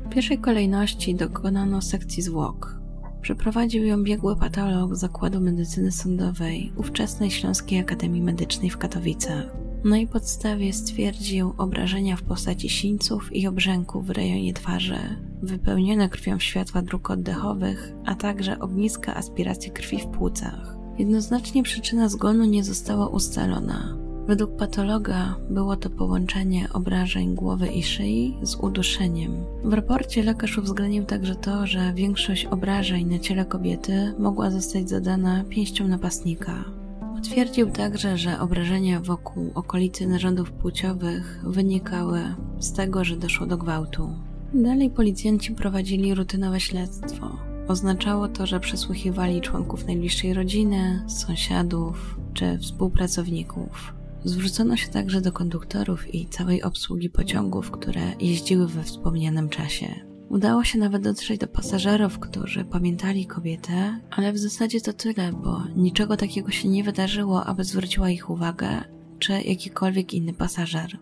W 0.05 0.09
pierwszej 0.09 0.39
kolejności 0.39 1.15
dokonano 1.15 1.83
sekcji 1.83 2.23
zwłok. 2.23 2.79
Przeprowadził 3.23 3.85
ją 3.85 4.05
biegły 4.05 4.37
patolog 4.37 4.95
Zakładu 4.95 5.41
Medycyny 5.41 5.93
Sądowej 5.93 6.73
ówczesnej 6.77 7.31
Śląskiej 7.31 7.81
Akademii 7.81 8.23
Medycznej 8.23 8.71
w 8.71 8.79
Katowicach. 8.79 9.68
Na 9.85 9.97
jej 9.97 10.07
podstawie 10.07 10.73
stwierdził 10.73 11.55
obrażenia 11.59 12.17
w 12.17 12.23
postaci 12.23 12.69
sińców 12.69 13.37
i 13.37 13.47
obrzęków 13.47 14.07
w 14.07 14.11
rejonie 14.11 14.55
twarzy, 14.55 14.99
wypełnione 15.43 16.09
krwią 16.09 16.39
światła 16.39 16.83
dróg 16.83 17.11
oddechowych, 17.11 17.93
a 18.05 18.15
także 18.15 18.59
ogniska 18.59 19.15
aspiracji 19.15 19.71
krwi 19.71 19.99
w 19.99 20.07
płucach. 20.07 20.77
Jednoznacznie 20.99 21.63
przyczyna 21.63 22.09
zgonu 22.09 22.45
nie 22.45 22.65
została 22.65 23.09
ustalona. 23.09 23.99
Według 24.27 24.57
patologa 24.57 25.37
było 25.51 25.77
to 25.77 25.91
połączenie 25.91 26.69
obrażeń 26.73 27.35
głowy 27.35 27.67
i 27.67 27.83
szyi 27.83 28.39
z 28.43 28.55
uduszeniem. 28.55 29.45
W 29.65 29.73
raporcie 29.73 30.23
lekarz 30.23 30.59
uwzględnił 30.59 31.05
także 31.05 31.35
to, 31.35 31.67
że 31.67 31.93
większość 31.95 32.45
obrażeń 32.45 33.07
na 33.07 33.19
ciele 33.19 33.45
kobiety 33.45 34.15
mogła 34.19 34.51
zostać 34.51 34.89
zadana 34.89 35.45
pięścią 35.49 35.89
napastnika. 35.89 36.65
Potwierdził 37.19 37.71
także, 37.71 38.19
że 38.19 38.41
obrażenia 38.41 39.01
wokół 39.01 39.51
okolicy 39.55 40.07
narządów 40.07 40.53
płciowych 40.53 41.41
wynikały 41.47 42.21
z 42.59 42.73
tego, 42.73 43.05
że 43.05 43.17
doszło 43.17 43.47
do 43.47 43.57
gwałtu. 43.57 44.11
Dalej 44.55 44.91
policjanci 44.91 45.53
prowadzili 45.53 46.15
rutynowe 46.15 46.61
śledztwo. 46.61 47.39
Oznaczało 47.69 48.29
to, 48.29 48.47
że 48.47 48.61
przesłuchiwali 48.61 49.41
członków 49.41 49.87
najbliższej 49.87 50.35
rodziny, 50.35 51.03
sąsiadów 51.09 52.21
czy 52.35 52.59
współpracowników. 52.59 53.95
Zwrócono 54.25 54.77
się 54.77 54.89
także 54.89 55.21
do 55.21 55.33
konduktorów 55.33 56.15
i 56.15 56.27
całej 56.27 56.63
obsługi 56.63 57.11
pociągów, 57.11 57.71
które 57.71 58.03
jeździły 58.21 58.69
we 58.69 58.83
wspomnianym 58.83 59.49
czasie. 59.49 60.08
Udało 60.29 60.65
się 60.65 60.79
nawet 60.79 61.03
dotrzeć 61.03 61.41
do 61.41 61.47
pasażerów, 61.47 62.19
którzy 62.19 62.65
pamiętali 62.65 63.27
kobietę, 63.27 64.01
ale 64.11 64.33
w 64.33 64.39
zasadzie 64.39 64.81
to 64.81 64.93
tyle, 64.93 65.33
bo 65.33 65.63
niczego 65.77 66.17
takiego 66.17 66.51
się 66.51 66.69
nie 66.69 66.85
wydarzyło, 66.85 67.45
aby 67.45 67.65
zwróciła 67.65 68.11
ich 68.11 68.31
uwagę, 68.31 68.69
czy 69.19 69.33
jakikolwiek 69.33 70.15
inny 70.15 70.33
pasażer. 70.33 70.99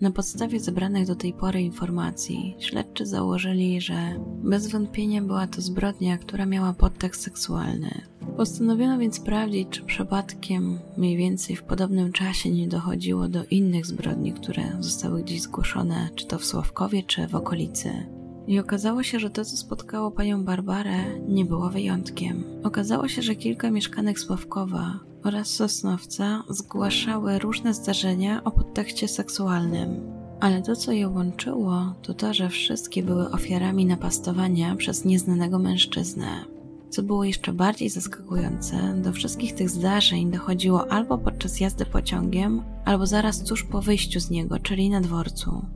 Na 0.00 0.10
podstawie 0.10 0.60
zebranych 0.60 1.06
do 1.06 1.14
tej 1.14 1.32
pory 1.32 1.62
informacji, 1.62 2.56
śledczy 2.58 3.06
założyli, 3.06 3.80
że 3.80 3.94
bez 4.42 4.66
wątpienia 4.66 5.22
była 5.22 5.46
to 5.46 5.60
zbrodnia, 5.60 6.18
która 6.18 6.46
miała 6.46 6.72
podtekst 6.72 7.22
seksualny. 7.22 8.00
Postanowiono 8.36 8.98
więc 8.98 9.16
sprawdzić, 9.16 9.68
czy 9.70 9.82
przypadkiem 9.82 10.78
mniej 10.96 11.16
więcej 11.16 11.56
w 11.56 11.62
podobnym 11.62 12.12
czasie 12.12 12.50
nie 12.50 12.68
dochodziło 12.68 13.28
do 13.28 13.44
innych 13.44 13.86
zbrodni, 13.86 14.32
które 14.32 14.62
zostały 14.80 15.22
gdzieś 15.22 15.40
zgłoszone, 15.40 16.08
czy 16.14 16.26
to 16.26 16.38
w 16.38 16.44
Sławkowie, 16.44 17.02
czy 17.02 17.28
w 17.28 17.34
okolicy. 17.34 18.23
I 18.46 18.58
okazało 18.58 19.02
się, 19.02 19.20
że 19.20 19.30
to, 19.30 19.44
co 19.44 19.56
spotkało 19.56 20.10
panią 20.10 20.44
Barbarę, 20.44 21.20
nie 21.28 21.44
było 21.44 21.70
wyjątkiem. 21.70 22.44
Okazało 22.64 23.08
się, 23.08 23.22
że 23.22 23.34
kilka 23.34 23.70
mieszkanek 23.70 24.18
Sławkowa 24.18 25.00
oraz 25.24 25.48
Sosnowca 25.48 26.42
zgłaszały 26.48 27.38
różne 27.38 27.74
zdarzenia 27.74 28.44
o 28.44 28.50
podtekście 28.50 29.08
seksualnym. 29.08 30.00
Ale 30.40 30.62
to, 30.62 30.76
co 30.76 30.92
je 30.92 31.08
łączyło, 31.08 31.94
to 32.02 32.14
to, 32.14 32.34
że 32.34 32.48
wszystkie 32.48 33.02
były 33.02 33.30
ofiarami 33.30 33.86
napastowania 33.86 34.76
przez 34.76 35.04
nieznanego 35.04 35.58
mężczyznę. 35.58 36.44
Co 36.90 37.02
było 37.02 37.24
jeszcze 37.24 37.52
bardziej 37.52 37.90
zaskakujące, 37.90 38.94
do 39.02 39.12
wszystkich 39.12 39.54
tych 39.54 39.70
zdarzeń 39.70 40.30
dochodziło 40.30 40.92
albo 40.92 41.18
podczas 41.18 41.60
jazdy 41.60 41.86
pociągiem, 41.86 42.62
albo 42.84 43.06
zaraz 43.06 43.44
tuż 43.44 43.62
po 43.62 43.82
wyjściu 43.82 44.20
z 44.20 44.30
niego, 44.30 44.58
czyli 44.58 44.90
na 44.90 45.00
dworcu. 45.00 45.66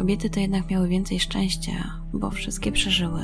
Kobiety 0.00 0.30
to 0.30 0.40
jednak 0.40 0.70
miały 0.70 0.88
więcej 0.88 1.20
szczęścia, 1.20 2.00
bo 2.12 2.30
wszystkie 2.30 2.72
przeżyły. 2.72 3.22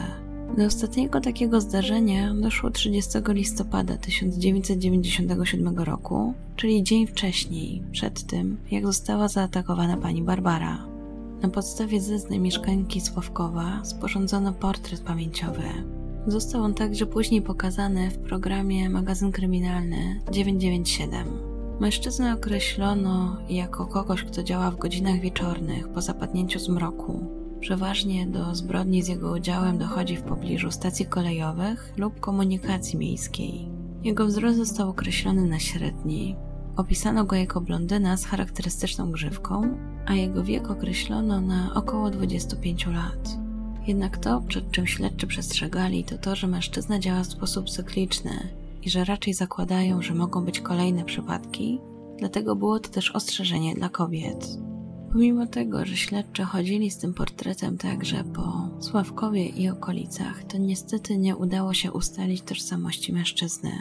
Do 0.57 0.65
ostatniego 0.65 1.21
takiego 1.21 1.61
zdarzenia 1.61 2.35
doszło 2.35 2.71
30 2.71 3.19
listopada 3.29 3.97
1997 3.97 5.79
roku, 5.79 6.35
czyli 6.57 6.83
dzień 6.83 7.07
wcześniej, 7.07 7.83
przed 7.93 8.27
tym, 8.27 8.57
jak 8.71 8.87
została 8.87 9.29
zaatakowana 9.29 9.97
pani 9.97 10.23
Barbara. 10.23 10.87
Na 11.43 11.49
podstawie 11.49 12.01
zeznań 12.01 12.39
mieszkanki 12.39 13.01
Sławkowa 13.01 13.85
sporządzono 13.85 14.53
portret 14.53 15.01
pamięciowy. 15.01 15.69
Został 16.27 16.63
on 16.63 16.75
także 16.75 17.07
później 17.07 17.43
pokazany 17.43 18.11
w 18.11 18.19
programie 18.19 18.91
Magazyn 18.91 19.33
Kryminalny 19.33 20.21
997. 20.33 21.56
Mężczyznę 21.81 22.35
określono 22.35 23.37
jako 23.49 23.87
kogoś, 23.87 24.23
kto 24.23 24.43
działa 24.43 24.71
w 24.71 24.77
godzinach 24.77 25.21
wieczornych 25.21 25.89
po 25.89 26.03
zapadnięciu 26.03 26.59
zmroku. 26.59 27.27
Przeważnie 27.61 28.27
do 28.27 28.55
zbrodni 28.55 29.03
z 29.03 29.09
jego 29.09 29.33
udziałem 29.33 29.79
dochodzi 29.79 30.17
w 30.17 30.23
pobliżu 30.23 30.71
stacji 30.71 31.07
kolejowych 31.07 31.93
lub 31.97 32.21
komunikacji 32.21 32.99
miejskiej. 32.99 33.69
Jego 34.03 34.27
wzrost 34.27 34.57
został 34.57 34.91
określony 34.91 35.47
na 35.47 35.59
średni. 35.59 36.37
Opisano 36.77 37.25
go 37.25 37.37
jako 37.37 37.61
blondyna 37.61 38.17
z 38.17 38.25
charakterystyczną 38.25 39.11
grzywką, 39.11 39.79
a 40.07 40.15
jego 40.15 40.45
wiek 40.45 40.71
określono 40.71 41.41
na 41.41 41.75
około 41.75 42.11
25 42.11 42.87
lat. 42.87 43.39
Jednak 43.87 44.19
to, 44.19 44.43
przed 44.49 44.71
czym 44.71 44.87
śledczy 44.87 45.27
przestrzegali, 45.27 46.05
to 46.05 46.19
to, 46.19 46.37
że 46.37 46.47
mężczyzna 46.47 46.99
działa 46.99 47.23
w 47.23 47.27
sposób 47.27 47.71
cykliczny 47.71 48.66
i 48.87 48.91
że 48.91 49.05
raczej 49.05 49.35
zakładają, 49.35 50.03
że 50.03 50.15
mogą 50.15 50.45
być 50.45 50.61
kolejne 50.61 51.05
przypadki, 51.05 51.81
dlatego 52.19 52.57
było 52.57 52.81
to 52.81 52.89
też 52.89 53.11
ostrzeżenie 53.11 53.75
dla 53.75 53.89
kobiet. 53.89 54.49
Pomimo 55.13 55.47
tego, 55.47 55.85
że 55.85 55.97
śledczy 55.97 56.43
chodzili 56.43 56.91
z 56.91 56.99
tym 56.99 57.15
portretem 57.15 57.79
także 57.79 58.25
po 58.25 58.71
Sławkowie 58.81 59.47
i 59.47 59.69
okolicach, 59.69 60.45
to 60.45 60.59
niestety 60.59 61.19
nie 61.19 61.37
udało 61.37 61.75
się 61.75 61.93
ustalić 61.93 62.43
tożsamości 62.43 63.13
mężczyzny. 63.13 63.73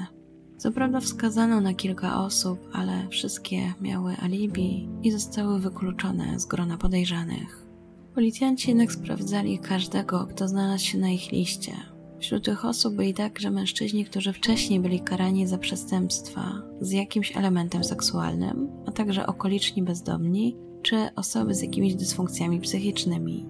Co 0.57 0.71
prawda 0.71 0.99
wskazano 0.99 1.61
na 1.61 1.73
kilka 1.73 2.23
osób, 2.23 2.59
ale 2.73 3.07
wszystkie 3.09 3.73
miały 3.81 4.15
alibi 4.17 4.89
i 5.03 5.11
zostały 5.11 5.59
wykluczone 5.59 6.39
z 6.39 6.45
grona 6.45 6.77
podejrzanych. 6.77 7.67
Policjanci 8.15 8.69
jednak 8.69 8.91
sprawdzali 8.91 9.59
każdego, 9.59 10.27
kto 10.27 10.47
znalazł 10.47 10.85
się 10.85 10.97
na 10.97 11.09
ich 11.09 11.31
liście. 11.31 11.94
Wśród 12.25 12.45
tych 12.45 12.65
osób 12.65 12.95
byli 12.95 13.13
także 13.13 13.51
mężczyźni, 13.51 14.05
którzy 14.05 14.33
wcześniej 14.33 14.79
byli 14.79 14.99
karani 14.99 15.47
za 15.47 15.57
przestępstwa 15.57 16.61
z 16.81 16.91
jakimś 16.91 17.37
elementem 17.37 17.83
seksualnym, 17.83 18.69
a 18.85 18.91
także 18.91 19.27
okoliczni 19.27 19.83
bezdomni 19.83 20.57
czy 20.81 21.09
osoby 21.15 21.55
z 21.55 21.61
jakimiś 21.61 21.95
dysfunkcjami 21.95 22.59
psychicznymi. 22.61 23.45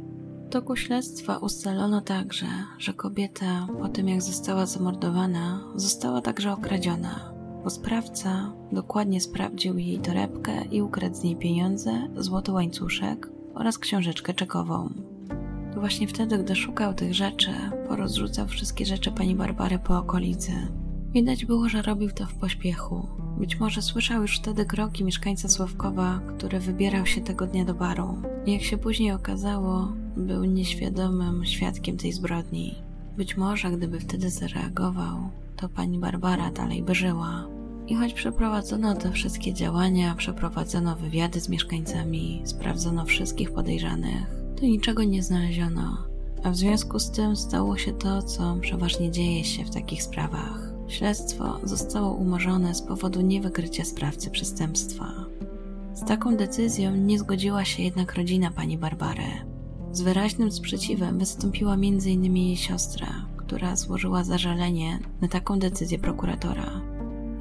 W 0.47 0.49
toku 0.49 0.75
śledztwa 0.75 1.37
ustalono 1.37 2.01
także, 2.01 2.45
że 2.77 2.93
kobieta 2.93 3.67
po 3.81 3.89
tym 3.89 4.07
jak 4.07 4.21
została 4.21 4.65
zamordowana, 4.65 5.63
została 5.75 6.21
także 6.21 6.51
okradziona, 6.51 7.33
bo 7.63 7.69
sprawca 7.69 8.53
dokładnie 8.71 9.21
sprawdził 9.21 9.77
jej 9.77 9.99
torebkę 9.99 10.65
i 10.71 10.81
ukradł 10.81 11.15
z 11.15 11.23
niej 11.23 11.35
pieniądze, 11.35 12.07
złoty 12.17 12.51
łańcuszek 12.51 13.29
oraz 13.53 13.77
książeczkę 13.77 14.33
czekową. 14.33 14.89
Właśnie 15.75 16.07
wtedy, 16.07 16.37
gdy 16.37 16.55
szukał 16.55 16.93
tych 16.93 17.13
rzeczy, 17.13 17.51
porozrzucał 17.87 18.47
wszystkie 18.47 18.85
rzeczy 18.85 19.11
pani 19.11 19.35
Barbary 19.35 19.79
po 19.79 19.97
okolicy. 19.97 20.51
Widać 21.13 21.45
było, 21.45 21.69
że 21.69 21.81
robił 21.81 22.11
to 22.11 22.25
w 22.25 22.33
pośpiechu, 22.33 23.07
być 23.37 23.59
może 23.59 23.81
słyszał 23.81 24.21
już 24.21 24.39
wtedy 24.39 24.65
kroki 24.65 25.03
mieszkańca 25.03 25.49
Sławkowa, 25.49 26.19
który 26.37 26.59
wybierał 26.59 27.05
się 27.05 27.21
tego 27.21 27.47
dnia 27.47 27.65
do 27.65 27.73
baru. 27.73 28.17
Jak 28.47 28.61
się 28.61 28.77
później 28.77 29.11
okazało, 29.11 29.93
był 30.17 30.43
nieświadomym 30.43 31.45
świadkiem 31.45 31.97
tej 31.97 32.11
zbrodni. 32.11 32.75
Być 33.17 33.37
może, 33.37 33.71
gdyby 33.71 33.99
wtedy 33.99 34.29
zareagował, 34.29 35.29
to 35.55 35.69
pani 35.69 35.99
Barbara 35.99 36.51
dalej 36.51 36.83
by 36.83 36.95
żyła. 36.95 37.47
I 37.87 37.95
choć 37.95 38.13
przeprowadzono 38.13 38.95
te 38.95 39.11
wszystkie 39.11 39.53
działania, 39.53 40.15
przeprowadzono 40.15 40.95
wywiady 40.95 41.39
z 41.39 41.49
mieszkańcami, 41.49 42.41
sprawdzono 42.45 43.05
wszystkich 43.05 43.51
podejrzanych, 43.51 44.44
to 44.55 44.65
niczego 44.65 45.03
nie 45.03 45.23
znaleziono. 45.23 45.97
A 46.43 46.51
w 46.51 46.55
związku 46.55 46.99
z 46.99 47.11
tym 47.11 47.35
stało 47.35 47.77
się 47.77 47.93
to, 47.93 48.21
co 48.23 48.57
przeważnie 48.61 49.11
dzieje 49.11 49.43
się 49.43 49.65
w 49.65 49.69
takich 49.69 50.03
sprawach. 50.03 50.73
Śledztwo 50.87 51.59
zostało 51.63 52.13
umorzone 52.13 52.75
z 52.75 52.81
powodu 52.81 53.21
niewykrycia 53.21 53.85
sprawcy 53.85 54.29
przestępstwa. 54.29 55.11
Z 55.93 56.05
taką 56.05 56.37
decyzją 56.37 56.95
nie 56.95 57.19
zgodziła 57.19 57.65
się 57.65 57.83
jednak 57.83 58.15
rodzina 58.15 58.51
pani 58.51 58.77
Barbary. 58.77 59.45
Z 59.91 60.01
wyraźnym 60.01 60.51
sprzeciwem 60.51 61.19
wystąpiła 61.19 61.73
m.in. 61.73 62.37
jej 62.37 62.57
siostra, 62.57 63.07
która 63.37 63.75
złożyła 63.75 64.23
zażalenie 64.23 64.99
na 65.21 65.27
taką 65.27 65.59
decyzję 65.59 65.99
prokuratora. 65.99 66.81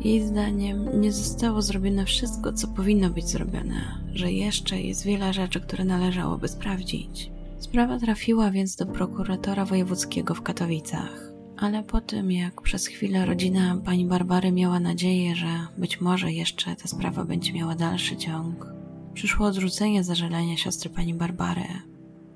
Jej 0.05 0.23
zdaniem 0.23 1.01
nie 1.01 1.13
zostało 1.13 1.63
zrobione 1.63 2.05
wszystko, 2.05 2.53
co 2.53 2.69
powinno 2.69 3.11
być 3.11 3.29
zrobione, 3.29 3.99
że 4.13 4.33
jeszcze 4.33 4.81
jest 4.81 5.05
wiele 5.05 5.33
rzeczy, 5.33 5.61
które 5.61 5.85
należałoby 5.85 6.49
sprawdzić. 6.49 7.31
Sprawa 7.59 7.99
trafiła 7.99 8.51
więc 8.51 8.77
do 8.77 8.87
prokuratora 8.87 9.65
wojewódzkiego 9.65 10.35
w 10.35 10.43
Katowicach. 10.43 11.33
Ale 11.57 11.83
po 11.83 12.01
tym, 12.01 12.33
jak 12.33 12.63
przez 12.63 12.87
chwilę 12.87 13.27
rodzina 13.27 13.81
pani 13.85 14.07
Barbary 14.07 14.53
miała 14.53 14.81
nadzieję, 14.81 15.37
że 15.37 15.47
być 15.79 16.01
może 16.01 16.33
jeszcze 16.33 16.77
ta 16.77 16.89
sprawa 16.89 17.25
będzie 17.25 17.53
miała 17.53 17.75
dalszy 17.75 18.17
ciąg, 18.17 18.67
przyszło 19.15 19.47
odrzucenie 19.47 20.05
zażalenia 20.05 20.57
siostry 20.57 20.91
pani 20.91 21.15
Barbary, 21.15 21.67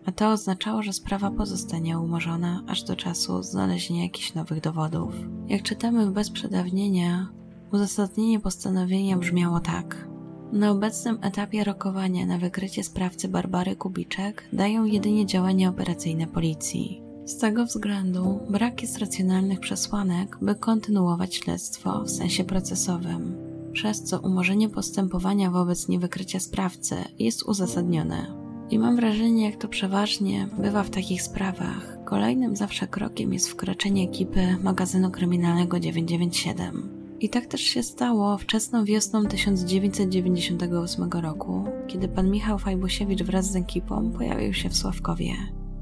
a 0.06 0.12
to 0.12 0.28
oznaczało, 0.28 0.82
że 0.82 0.92
sprawa 0.92 1.30
pozostanie 1.30 1.98
umorzona 1.98 2.62
aż 2.66 2.82
do 2.82 2.96
czasu 2.96 3.42
znalezienia 3.42 4.02
jakichś 4.02 4.34
nowych 4.34 4.60
dowodów. 4.60 5.14
Jak 5.48 5.62
czytamy 5.62 6.06
w 6.06 6.10
Bez 6.10 6.30
Przedawnienia, 6.30 7.28
uzasadnienie 7.72 8.40
postanowienia 8.40 9.16
brzmiało 9.16 9.60
tak. 9.60 10.08
Na 10.52 10.70
obecnym 10.70 11.18
etapie 11.22 11.64
rokowania 11.64 12.26
na 12.26 12.38
wykrycie 12.38 12.84
sprawcy 12.84 13.28
Barbary 13.28 13.76
Kubiczek 13.76 14.48
dają 14.52 14.84
jedynie 14.84 15.26
działania 15.26 15.68
operacyjne 15.68 16.26
policji. 16.26 17.02
Z 17.24 17.38
tego 17.38 17.64
względu 17.64 18.40
brak 18.50 18.82
jest 18.82 18.98
racjonalnych 18.98 19.60
przesłanek, 19.60 20.38
by 20.42 20.54
kontynuować 20.54 21.34
śledztwo 21.34 22.04
w 22.04 22.10
sensie 22.10 22.44
procesowym, 22.44 23.36
przez 23.72 24.02
co 24.02 24.20
umorzenie 24.20 24.68
postępowania 24.68 25.50
wobec 25.50 25.88
niewykrycia 25.88 26.40
sprawcy 26.40 26.96
jest 27.18 27.42
uzasadnione. 27.42 28.26
I 28.70 28.78
mam 28.78 28.96
wrażenie, 28.96 29.44
jak 29.44 29.56
to 29.56 29.68
przeważnie 29.68 30.48
bywa 30.58 30.82
w 30.82 30.90
takich 30.90 31.22
sprawach, 31.22 31.98
kolejnym 32.04 32.56
zawsze 32.56 32.86
krokiem 32.86 33.32
jest 33.32 33.48
wkroczenie 33.48 34.04
ekipy 34.04 34.56
magazynu 34.62 35.10
kryminalnego 35.10 35.80
997. 35.80 36.97
I 37.20 37.28
tak 37.28 37.46
też 37.46 37.60
się 37.60 37.82
stało 37.82 38.38
wczesną 38.38 38.84
wiosną 38.84 39.26
1998 39.26 41.10
roku, 41.10 41.64
kiedy 41.86 42.08
pan 42.08 42.30
Michał 42.30 42.58
Fajbusiewicz 42.58 43.22
wraz 43.22 43.50
z 43.50 43.56
ekipą 43.56 44.10
pojawił 44.10 44.54
się 44.54 44.68
w 44.68 44.76
Sławkowie. 44.76 45.32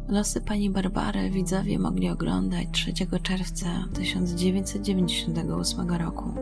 Losy 0.08 0.40
pani 0.40 0.70
Barbary 0.70 1.30
widzowie 1.30 1.78
mogli 1.78 2.08
oglądać 2.10 2.68
3 2.72 2.92
czerwca 3.22 3.66
1998 3.94 5.90
roku. 5.90 6.34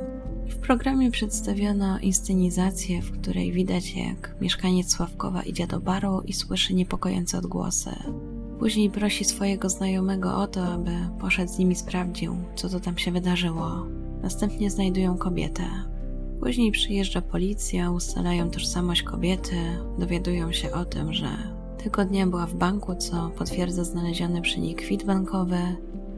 W 0.48 0.56
programie 0.56 1.10
przedstawiono 1.10 1.98
inscenizację, 1.98 3.02
w 3.02 3.12
której 3.20 3.52
widać 3.52 3.96
jak 3.96 4.36
mieszkaniec 4.40 4.92
Sławkowa 4.92 5.42
idzie 5.42 5.66
do 5.66 5.80
baru 5.80 6.20
i 6.20 6.32
słyszy 6.32 6.74
niepokojące 6.74 7.38
odgłosy. 7.38 7.90
Później 8.58 8.90
prosi 8.90 9.24
swojego 9.24 9.68
znajomego 9.68 10.36
o 10.36 10.46
to, 10.46 10.66
aby 10.66 10.90
poszedł 11.20 11.52
z 11.52 11.58
nimi 11.58 11.74
sprawdził, 11.74 12.36
co 12.56 12.68
to 12.68 12.80
tam 12.80 12.98
się 12.98 13.12
wydarzyło. 13.12 13.86
Następnie 14.24 14.70
znajdują 14.70 15.18
kobietę. 15.18 15.64
Później 16.40 16.72
przyjeżdża 16.72 17.22
policja, 17.22 17.90
ustalają 17.90 18.50
tożsamość 18.50 19.02
kobiety, 19.02 19.56
dowiadują 19.98 20.52
się 20.52 20.72
o 20.72 20.84
tym, 20.84 21.12
że 21.12 21.28
tego 21.84 22.04
dnia 22.04 22.26
była 22.26 22.46
w 22.46 22.54
banku, 22.54 22.94
co 22.94 23.30
potwierdza 23.38 23.84
znaleziony 23.84 24.42
przy 24.42 24.60
niej 24.60 24.74
kwit 24.74 25.04
bankowy. 25.04 25.58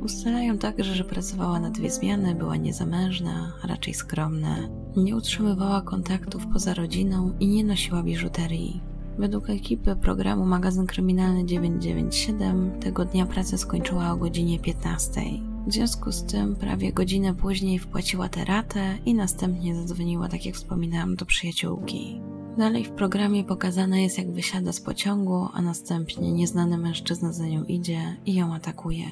Ustalają 0.05 0.59
także, 0.59 0.95
że 0.95 1.05
pracowała 1.05 1.61
na 1.61 1.71
dwie 1.71 1.91
zmiany, 1.91 2.35
była 2.35 2.57
niezamężna, 2.57 3.53
raczej 3.65 3.95
skromna, 3.95 4.57
nie 4.97 5.17
utrzymywała 5.17 5.83
kontaktów 5.83 6.47
poza 6.53 6.75
rodziną 6.75 7.33
i 7.41 7.49
nie 7.49 7.65
nosiła 7.65 8.03
biżuterii. 8.03 8.81
Według 9.19 9.51
ekipy 9.51 9.97
programu 9.97 10.47
Magazyn 10.47 10.87
Kryminalny 10.87 11.45
997 11.45 12.81
tego 12.81 13.05
dnia 13.05 13.27
pracę 13.27 13.59
skończyła 13.59 14.11
o 14.13 14.17
godzinie 14.17 14.59
15. 14.59 15.21
W 15.67 15.73
związku 15.73 16.13
z 16.13 16.25
tym 16.25 16.57
prawie 16.57 16.93
godzinę 16.93 17.35
później 17.35 17.79
wpłaciła 17.79 18.29
tę 18.29 18.45
ratę 18.45 18.99
i 19.07 19.15
następnie 19.15 19.75
zadzwoniła, 19.75 20.29
tak 20.29 20.47
jak 20.47 20.55
wspominałam, 20.55 21.17
do 21.17 21.27
przyjaciółki. 21.27 22.21
Dalej 22.59 22.85
w 22.85 22.91
programie 22.91 23.45
pokazane 23.45 24.03
jest, 24.03 24.19
jak 24.19 24.33
wysiada 24.33 24.73
z 24.73 24.81
pociągu, 24.81 25.49
a 25.53 25.63
następnie 25.63 26.33
nieznany 26.33 26.79
mężczyzna 26.79 27.33
za 27.33 27.47
nią 27.47 27.65
idzie 27.65 28.17
i 28.27 28.35
ją 28.35 28.55
atakuje. 28.55 29.07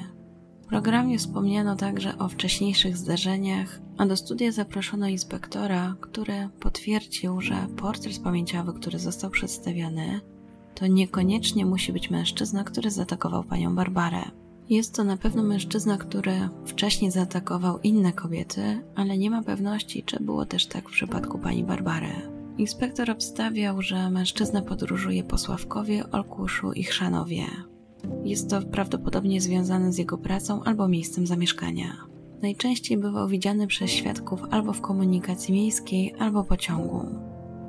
W 0.63 0.67
programie 0.67 1.17
wspomniano 1.17 1.75
także 1.75 2.17
o 2.17 2.29
wcześniejszych 2.29 2.97
zdarzeniach, 2.97 3.81
a 3.97 4.05
do 4.05 4.17
studia 4.17 4.51
zaproszono 4.51 5.07
inspektora, 5.07 5.95
który 6.01 6.49
potwierdził, 6.59 7.41
że 7.41 7.67
portret 7.77 8.19
pamięciowy, 8.19 8.73
który 8.73 8.99
został 8.99 9.29
przedstawiony, 9.29 10.21
to 10.75 10.87
niekoniecznie 10.87 11.65
musi 11.65 11.93
być 11.93 12.09
mężczyzna, 12.09 12.63
który 12.63 12.91
zaatakował 12.91 13.43
panią 13.43 13.75
Barbarę. 13.75 14.44
Jest 14.69 14.95
to 14.95 15.03
na 15.03 15.17
pewno 15.17 15.43
mężczyzna, 15.43 15.97
który 15.97 16.49
wcześniej 16.65 17.11
zaatakował 17.11 17.79
inne 17.79 18.13
kobiety, 18.13 18.81
ale 18.95 19.17
nie 19.17 19.29
ma 19.29 19.43
pewności, 19.43 20.03
czy 20.03 20.19
było 20.19 20.45
też 20.45 20.65
tak 20.65 20.89
w 20.89 20.91
przypadku 20.91 21.39
pani 21.39 21.63
Barbary. 21.63 22.07
Inspektor 22.57 23.11
obstawiał, 23.11 23.81
że 23.81 24.09
mężczyzna 24.09 24.61
podróżuje 24.61 25.23
po 25.23 25.37
Sławkowie, 25.37 26.11
Olkuszu 26.11 26.73
i 26.73 26.83
Chrzanowie. 26.83 27.43
Jest 28.23 28.49
to 28.49 28.61
prawdopodobnie 28.61 29.41
związane 29.41 29.93
z 29.93 29.97
jego 29.97 30.17
pracą 30.17 30.63
albo 30.63 30.87
miejscem 30.87 31.27
zamieszkania. 31.27 31.87
Najczęściej 32.41 32.97
bywał 32.97 33.27
widziany 33.27 33.67
przez 33.67 33.91
świadków 33.91 34.41
albo 34.51 34.73
w 34.73 34.81
komunikacji 34.81 35.53
miejskiej, 35.53 36.15
albo 36.19 36.43
pociągu. 36.43 37.05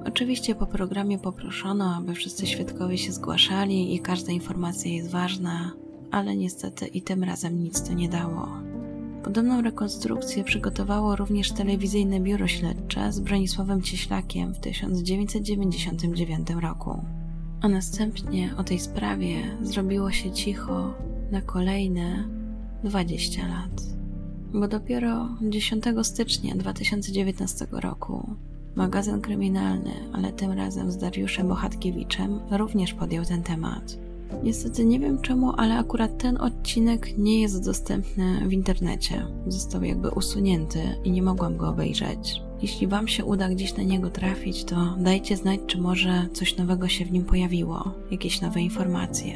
Oczywiście 0.07 0.55
po 0.55 0.67
programie 0.67 1.19
poproszono, 1.19 1.95
aby 1.97 2.15
wszyscy 2.15 2.47
świadkowie 2.47 2.99
się 2.99 3.13
zgłaszali 3.13 3.95
i 3.95 4.01
każda 4.01 4.33
informacja 4.33 4.93
jest 4.93 5.11
ważna, 5.11 5.73
ale 6.11 6.37
niestety 6.37 6.87
i 6.87 7.03
tym 7.03 7.25
razem 7.25 7.63
nic 7.63 7.83
to 7.83 7.93
nie 7.93 8.09
dało. 8.09 8.49
Podobną 9.25 9.63
rekonstrukcję 9.63 10.45
przygotowało 10.45 11.17
również 11.17 11.53
telewizyjne 11.53 12.21
biuro 12.21 12.47
śledcze 12.47 13.13
z 13.13 13.21
Bronisławem 13.21 13.83
Cieślakiem 13.83 14.55
w 14.55 14.59
1999 14.59 16.51
roku. 16.61 17.05
A 17.61 17.69
następnie 17.69 18.55
o 18.57 18.65
tej 18.65 18.79
sprawie 18.79 19.57
zrobiło 19.63 20.11
się 20.11 20.33
cicho 20.33 20.95
na 21.31 21.41
kolejne 21.41 22.29
20 22.85 23.49
lat. 23.49 23.83
Bo 24.55 24.69
dopiero 24.69 25.29
10 25.43 25.85
stycznia 26.03 26.55
2019 26.55 27.67
roku 27.73 28.37
magazyn 28.77 29.21
kryminalny, 29.21 29.93
ale 30.13 30.33
tym 30.33 30.53
razem 30.53 30.93
z 30.93 30.97
Dariuszem 30.97 31.49
Bochatkiewiczem, 31.49 32.41
również 32.51 32.95
podjął 32.95 33.25
ten 33.25 33.43
temat. 33.43 34.06
Niestety 34.43 34.85
nie 34.85 35.01
wiem 35.01 35.21
czemu, 35.21 35.53
ale 35.57 35.79
akurat 35.79 36.19
ten 36.19 36.37
odcinek 36.37 37.19
nie 37.19 37.41
jest 37.41 37.65
dostępny 37.65 38.49
w 38.49 38.53
internecie. 38.53 39.27
Został 39.47 39.83
jakby 39.83 40.11
usunięty 40.11 40.81
i 41.05 41.11
nie 41.11 41.23
mogłam 41.23 41.57
go 41.57 41.69
obejrzeć. 41.69 42.43
Jeśli 42.63 42.87
Wam 42.87 43.09
się 43.09 43.25
uda 43.25 43.49
gdzieś 43.49 43.77
na 43.77 43.83
niego 43.83 44.11
trafić, 44.11 44.65
to 44.65 44.97
dajcie 44.99 45.37
znać, 45.37 45.61
czy 45.67 45.81
może 45.81 46.29
coś 46.33 46.57
nowego 46.57 46.89
się 46.89 47.05
w 47.05 47.13
nim 47.13 47.25
pojawiło, 47.25 47.95
jakieś 48.11 48.41
nowe 48.41 48.61
informacje. 48.61 49.35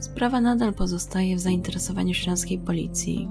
Sprawa 0.00 0.40
nadal 0.40 0.74
pozostaje 0.74 1.36
w 1.36 1.40
zainteresowaniu 1.40 2.14
śląskiej 2.14 2.58
policji. 2.58 3.28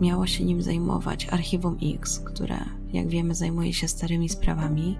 Miało 0.00 0.26
się 0.26 0.44
nim 0.44 0.62
zajmować 0.62 1.28
Archiwum 1.30 1.76
X, 1.94 2.20
które, 2.20 2.56
jak 2.92 3.08
wiemy, 3.08 3.34
zajmuje 3.34 3.72
się 3.72 3.88
starymi 3.88 4.28
sprawami, 4.28 4.96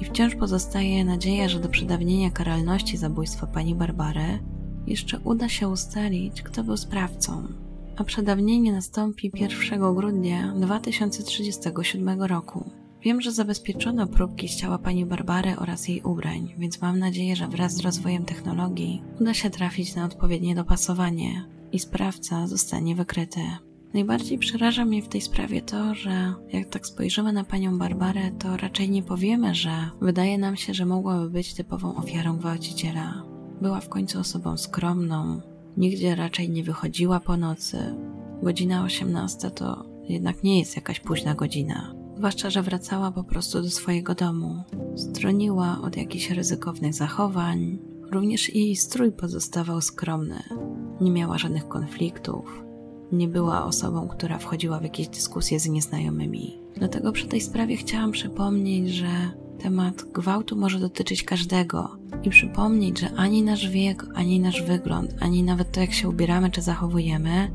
i 0.00 0.04
wciąż 0.04 0.34
pozostaje 0.34 1.04
nadzieja, 1.04 1.48
że 1.48 1.60
do 1.60 1.68
przedawnienia 1.68 2.30
karalności 2.30 2.96
zabójstwa 2.96 3.46
pani 3.46 3.74
Barbary 3.74 4.38
jeszcze 4.86 5.18
uda 5.18 5.48
się 5.48 5.68
ustalić, 5.68 6.42
kto 6.42 6.64
był 6.64 6.76
sprawcą, 6.76 7.48
a 7.96 8.04
przedawnienie 8.04 8.72
nastąpi 8.72 9.30
1 9.34 9.94
grudnia 9.94 10.52
2037 10.56 12.22
roku. 12.22 12.70
Wiem, 13.02 13.20
że 13.20 13.32
zabezpieczono 13.32 14.06
próbki 14.06 14.48
z 14.48 14.56
ciała 14.56 14.78
pani 14.78 15.06
Barbary 15.06 15.56
oraz 15.58 15.88
jej 15.88 16.02
ubrań, 16.02 16.54
więc 16.58 16.80
mam 16.80 16.98
nadzieję, 16.98 17.36
że 17.36 17.48
wraz 17.48 17.74
z 17.74 17.80
rozwojem 17.80 18.24
technologii 18.24 19.02
uda 19.20 19.34
się 19.34 19.50
trafić 19.50 19.94
na 19.94 20.04
odpowiednie 20.04 20.54
dopasowanie 20.54 21.44
i 21.72 21.78
sprawca 21.78 22.46
zostanie 22.46 22.94
wykryty. 22.94 23.40
Najbardziej 23.94 24.38
przeraża 24.38 24.84
mnie 24.84 25.02
w 25.02 25.08
tej 25.08 25.20
sprawie 25.20 25.62
to, 25.62 25.94
że 25.94 26.34
jak 26.52 26.68
tak 26.68 26.86
spojrzymy 26.86 27.32
na 27.32 27.44
panią 27.44 27.78
Barbarę, 27.78 28.30
to 28.38 28.56
raczej 28.56 28.90
nie 28.90 29.02
powiemy, 29.02 29.54
że 29.54 29.90
wydaje 30.00 30.38
nam 30.38 30.56
się, 30.56 30.74
że 30.74 30.86
mogłaby 30.86 31.30
być 31.30 31.54
typową 31.54 31.96
ofiarą 31.96 32.36
gwałciciela. 32.36 33.31
Była 33.62 33.80
w 33.80 33.88
końcu 33.88 34.18
osobą 34.18 34.56
skromną, 34.56 35.40
nigdzie 35.76 36.14
raczej 36.14 36.50
nie 36.50 36.64
wychodziła 36.64 37.20
po 37.20 37.36
nocy. 37.36 37.78
Godzina 38.42 38.84
18 38.84 39.50
to 39.50 39.84
jednak 40.08 40.42
nie 40.42 40.58
jest 40.58 40.76
jakaś 40.76 41.00
późna 41.00 41.34
godzina. 41.34 41.94
Zwłaszcza, 42.16 42.50
że 42.50 42.62
wracała 42.62 43.10
po 43.10 43.24
prostu 43.24 43.62
do 43.62 43.70
swojego 43.70 44.14
domu. 44.14 44.62
Stroniła 44.96 45.78
od 45.82 45.96
jakichś 45.96 46.30
ryzykownych 46.30 46.94
zachowań. 46.94 47.78
Również 48.12 48.54
jej 48.54 48.76
strój 48.76 49.12
pozostawał 49.12 49.80
skromny. 49.80 50.42
Nie 51.00 51.10
miała 51.10 51.38
żadnych 51.38 51.68
konfliktów. 51.68 52.64
Nie 53.12 53.28
była 53.28 53.64
osobą, 53.64 54.08
która 54.08 54.38
wchodziła 54.38 54.78
w 54.78 54.82
jakieś 54.82 55.08
dyskusje 55.08 55.60
z 55.60 55.68
nieznajomymi. 55.68 56.58
Dlatego 56.76 57.12
przy 57.12 57.26
tej 57.26 57.40
sprawie 57.40 57.76
chciałam 57.76 58.12
przypomnieć, 58.12 58.88
że 58.88 59.08
temat 59.58 60.04
gwałtu 60.12 60.56
może 60.56 60.78
dotyczyć 60.78 61.22
każdego 61.22 61.96
i 62.22 62.30
przypomnieć, 62.30 63.00
że 63.00 63.10
ani 63.16 63.42
nasz 63.42 63.68
wiek, 63.68 64.04
ani 64.14 64.40
nasz 64.40 64.62
wygląd, 64.62 65.14
ani 65.20 65.42
nawet 65.42 65.72
to, 65.72 65.80
jak 65.80 65.92
się 65.92 66.08
ubieramy 66.08 66.50
czy 66.50 66.62
zachowujemy, 66.62 67.50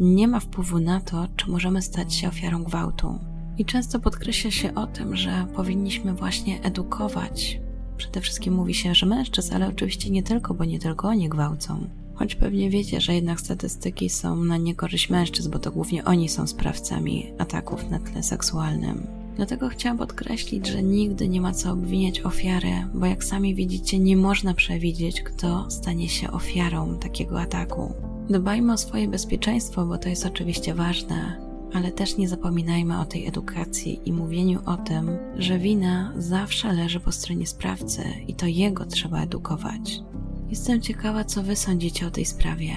nie 0.00 0.28
ma 0.28 0.40
wpływu 0.40 0.78
na 0.78 1.00
to, 1.00 1.28
czy 1.36 1.50
możemy 1.50 1.82
stać 1.82 2.14
się 2.14 2.28
ofiarą 2.28 2.64
gwałtu. 2.64 3.18
I 3.58 3.64
często 3.64 4.00
podkreśla 4.00 4.50
się 4.50 4.74
o 4.74 4.86
tym, 4.86 5.16
że 5.16 5.46
powinniśmy 5.54 6.14
właśnie 6.14 6.62
edukować. 6.62 7.60
Przede 7.96 8.20
wszystkim 8.20 8.54
mówi 8.54 8.74
się, 8.74 8.94
że 8.94 9.06
mężczyzn, 9.06 9.54
ale 9.54 9.68
oczywiście 9.68 10.10
nie 10.10 10.22
tylko, 10.22 10.54
bo 10.54 10.64
nie 10.64 10.78
tylko 10.78 11.08
oni 11.08 11.28
gwałcą. 11.28 11.88
Choć 12.14 12.34
pewnie 12.34 12.70
wiecie, 12.70 13.00
że 13.00 13.14
jednak 13.14 13.40
statystyki 13.40 14.10
są 14.10 14.36
na 14.36 14.56
niekorzyść 14.56 15.10
mężczyzn, 15.10 15.50
bo 15.50 15.58
to 15.58 15.72
głównie 15.72 16.04
oni 16.04 16.28
są 16.28 16.46
sprawcami 16.46 17.32
ataków 17.38 17.90
na 17.90 17.98
tle 17.98 18.22
seksualnym. 18.22 19.25
Dlatego 19.36 19.68
chciałam 19.68 19.98
podkreślić, 19.98 20.66
że 20.66 20.82
nigdy 20.82 21.28
nie 21.28 21.40
ma 21.40 21.52
co 21.52 21.72
obwiniać 21.72 22.20
ofiary, 22.20 22.72
bo 22.94 23.06
jak 23.06 23.24
sami 23.24 23.54
widzicie, 23.54 23.98
nie 23.98 24.16
można 24.16 24.54
przewidzieć, 24.54 25.22
kto 25.22 25.70
stanie 25.70 26.08
się 26.08 26.30
ofiarą 26.30 26.98
takiego 26.98 27.40
ataku. 27.40 27.94
Dbajmy 28.30 28.72
o 28.72 28.78
swoje 28.78 29.08
bezpieczeństwo, 29.08 29.86
bo 29.86 29.98
to 29.98 30.08
jest 30.08 30.26
oczywiście 30.26 30.74
ważne, 30.74 31.40
ale 31.74 31.92
też 31.92 32.16
nie 32.16 32.28
zapominajmy 32.28 33.00
o 33.00 33.04
tej 33.04 33.26
edukacji 33.26 34.00
i 34.04 34.12
mówieniu 34.12 34.60
o 34.66 34.76
tym, 34.76 35.10
że 35.38 35.58
wina 35.58 36.12
zawsze 36.18 36.72
leży 36.72 37.00
po 37.00 37.12
stronie 37.12 37.46
sprawcy 37.46 38.02
i 38.28 38.34
to 38.34 38.46
jego 38.46 38.86
trzeba 38.86 39.22
edukować. 39.22 40.00
Jestem 40.48 40.80
ciekawa, 40.80 41.24
co 41.24 41.42
Wy 41.42 41.56
sądzicie 41.56 42.06
o 42.06 42.10
tej 42.10 42.24
sprawie. 42.24 42.74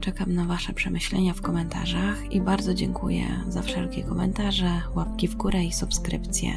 Czekam 0.00 0.34
na 0.34 0.44
Wasze 0.44 0.72
przemyślenia 0.72 1.34
w 1.34 1.42
komentarzach 1.42 2.32
i 2.32 2.40
bardzo 2.40 2.74
dziękuję 2.74 3.24
za 3.48 3.62
wszelkie 3.62 4.02
komentarze, 4.02 4.82
łapki 4.94 5.28
w 5.28 5.36
górę 5.36 5.64
i 5.64 5.72
subskrypcje. 5.72 6.52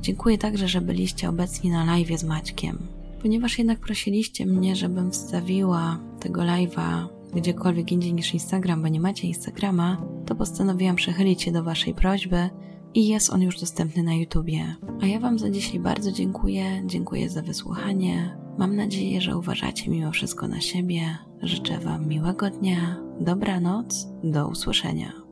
Dziękuję 0.00 0.38
także, 0.38 0.68
że 0.68 0.80
byliście 0.80 1.28
obecni 1.28 1.70
na 1.70 1.84
live 1.84 2.18
z 2.18 2.24
Maćkiem. 2.24 2.78
Ponieważ 3.22 3.58
jednak 3.58 3.78
prosiliście 3.78 4.46
mnie, 4.46 4.76
żebym 4.76 5.10
wstawiła 5.10 5.98
tego 6.20 6.40
live'a 6.40 7.06
gdziekolwiek 7.34 7.92
indziej 7.92 8.14
niż 8.14 8.34
Instagram, 8.34 8.82
bo 8.82 8.88
nie 8.88 9.00
macie 9.00 9.26
Instagrama, 9.26 10.02
to 10.26 10.34
postanowiłam 10.34 10.96
przychylić 10.96 11.42
się 11.42 11.52
do 11.52 11.62
Waszej 11.62 11.94
prośby 11.94 12.50
i 12.96 13.06
jest 13.06 13.30
on 13.30 13.42
już 13.42 13.60
dostępny 13.60 14.02
na 14.02 14.14
YouTubie. 14.14 14.76
A 15.02 15.06
ja 15.06 15.20
Wam 15.20 15.38
za 15.38 15.50
dzisiaj 15.50 15.80
bardzo 15.80 16.12
dziękuję, 16.12 16.82
dziękuję 16.86 17.30
za 17.30 17.42
wysłuchanie. 17.42 18.36
Mam 18.58 18.76
nadzieję, 18.76 19.20
że 19.20 19.36
uważacie 19.36 19.90
mimo 19.90 20.12
wszystko 20.12 20.48
na 20.48 20.60
siebie. 20.60 21.18
Życzę 21.42 21.78
Wam 21.78 22.08
miłego 22.08 22.50
dnia, 22.50 22.96
dobranoc, 23.20 24.08
do 24.24 24.48
usłyszenia. 24.48 25.25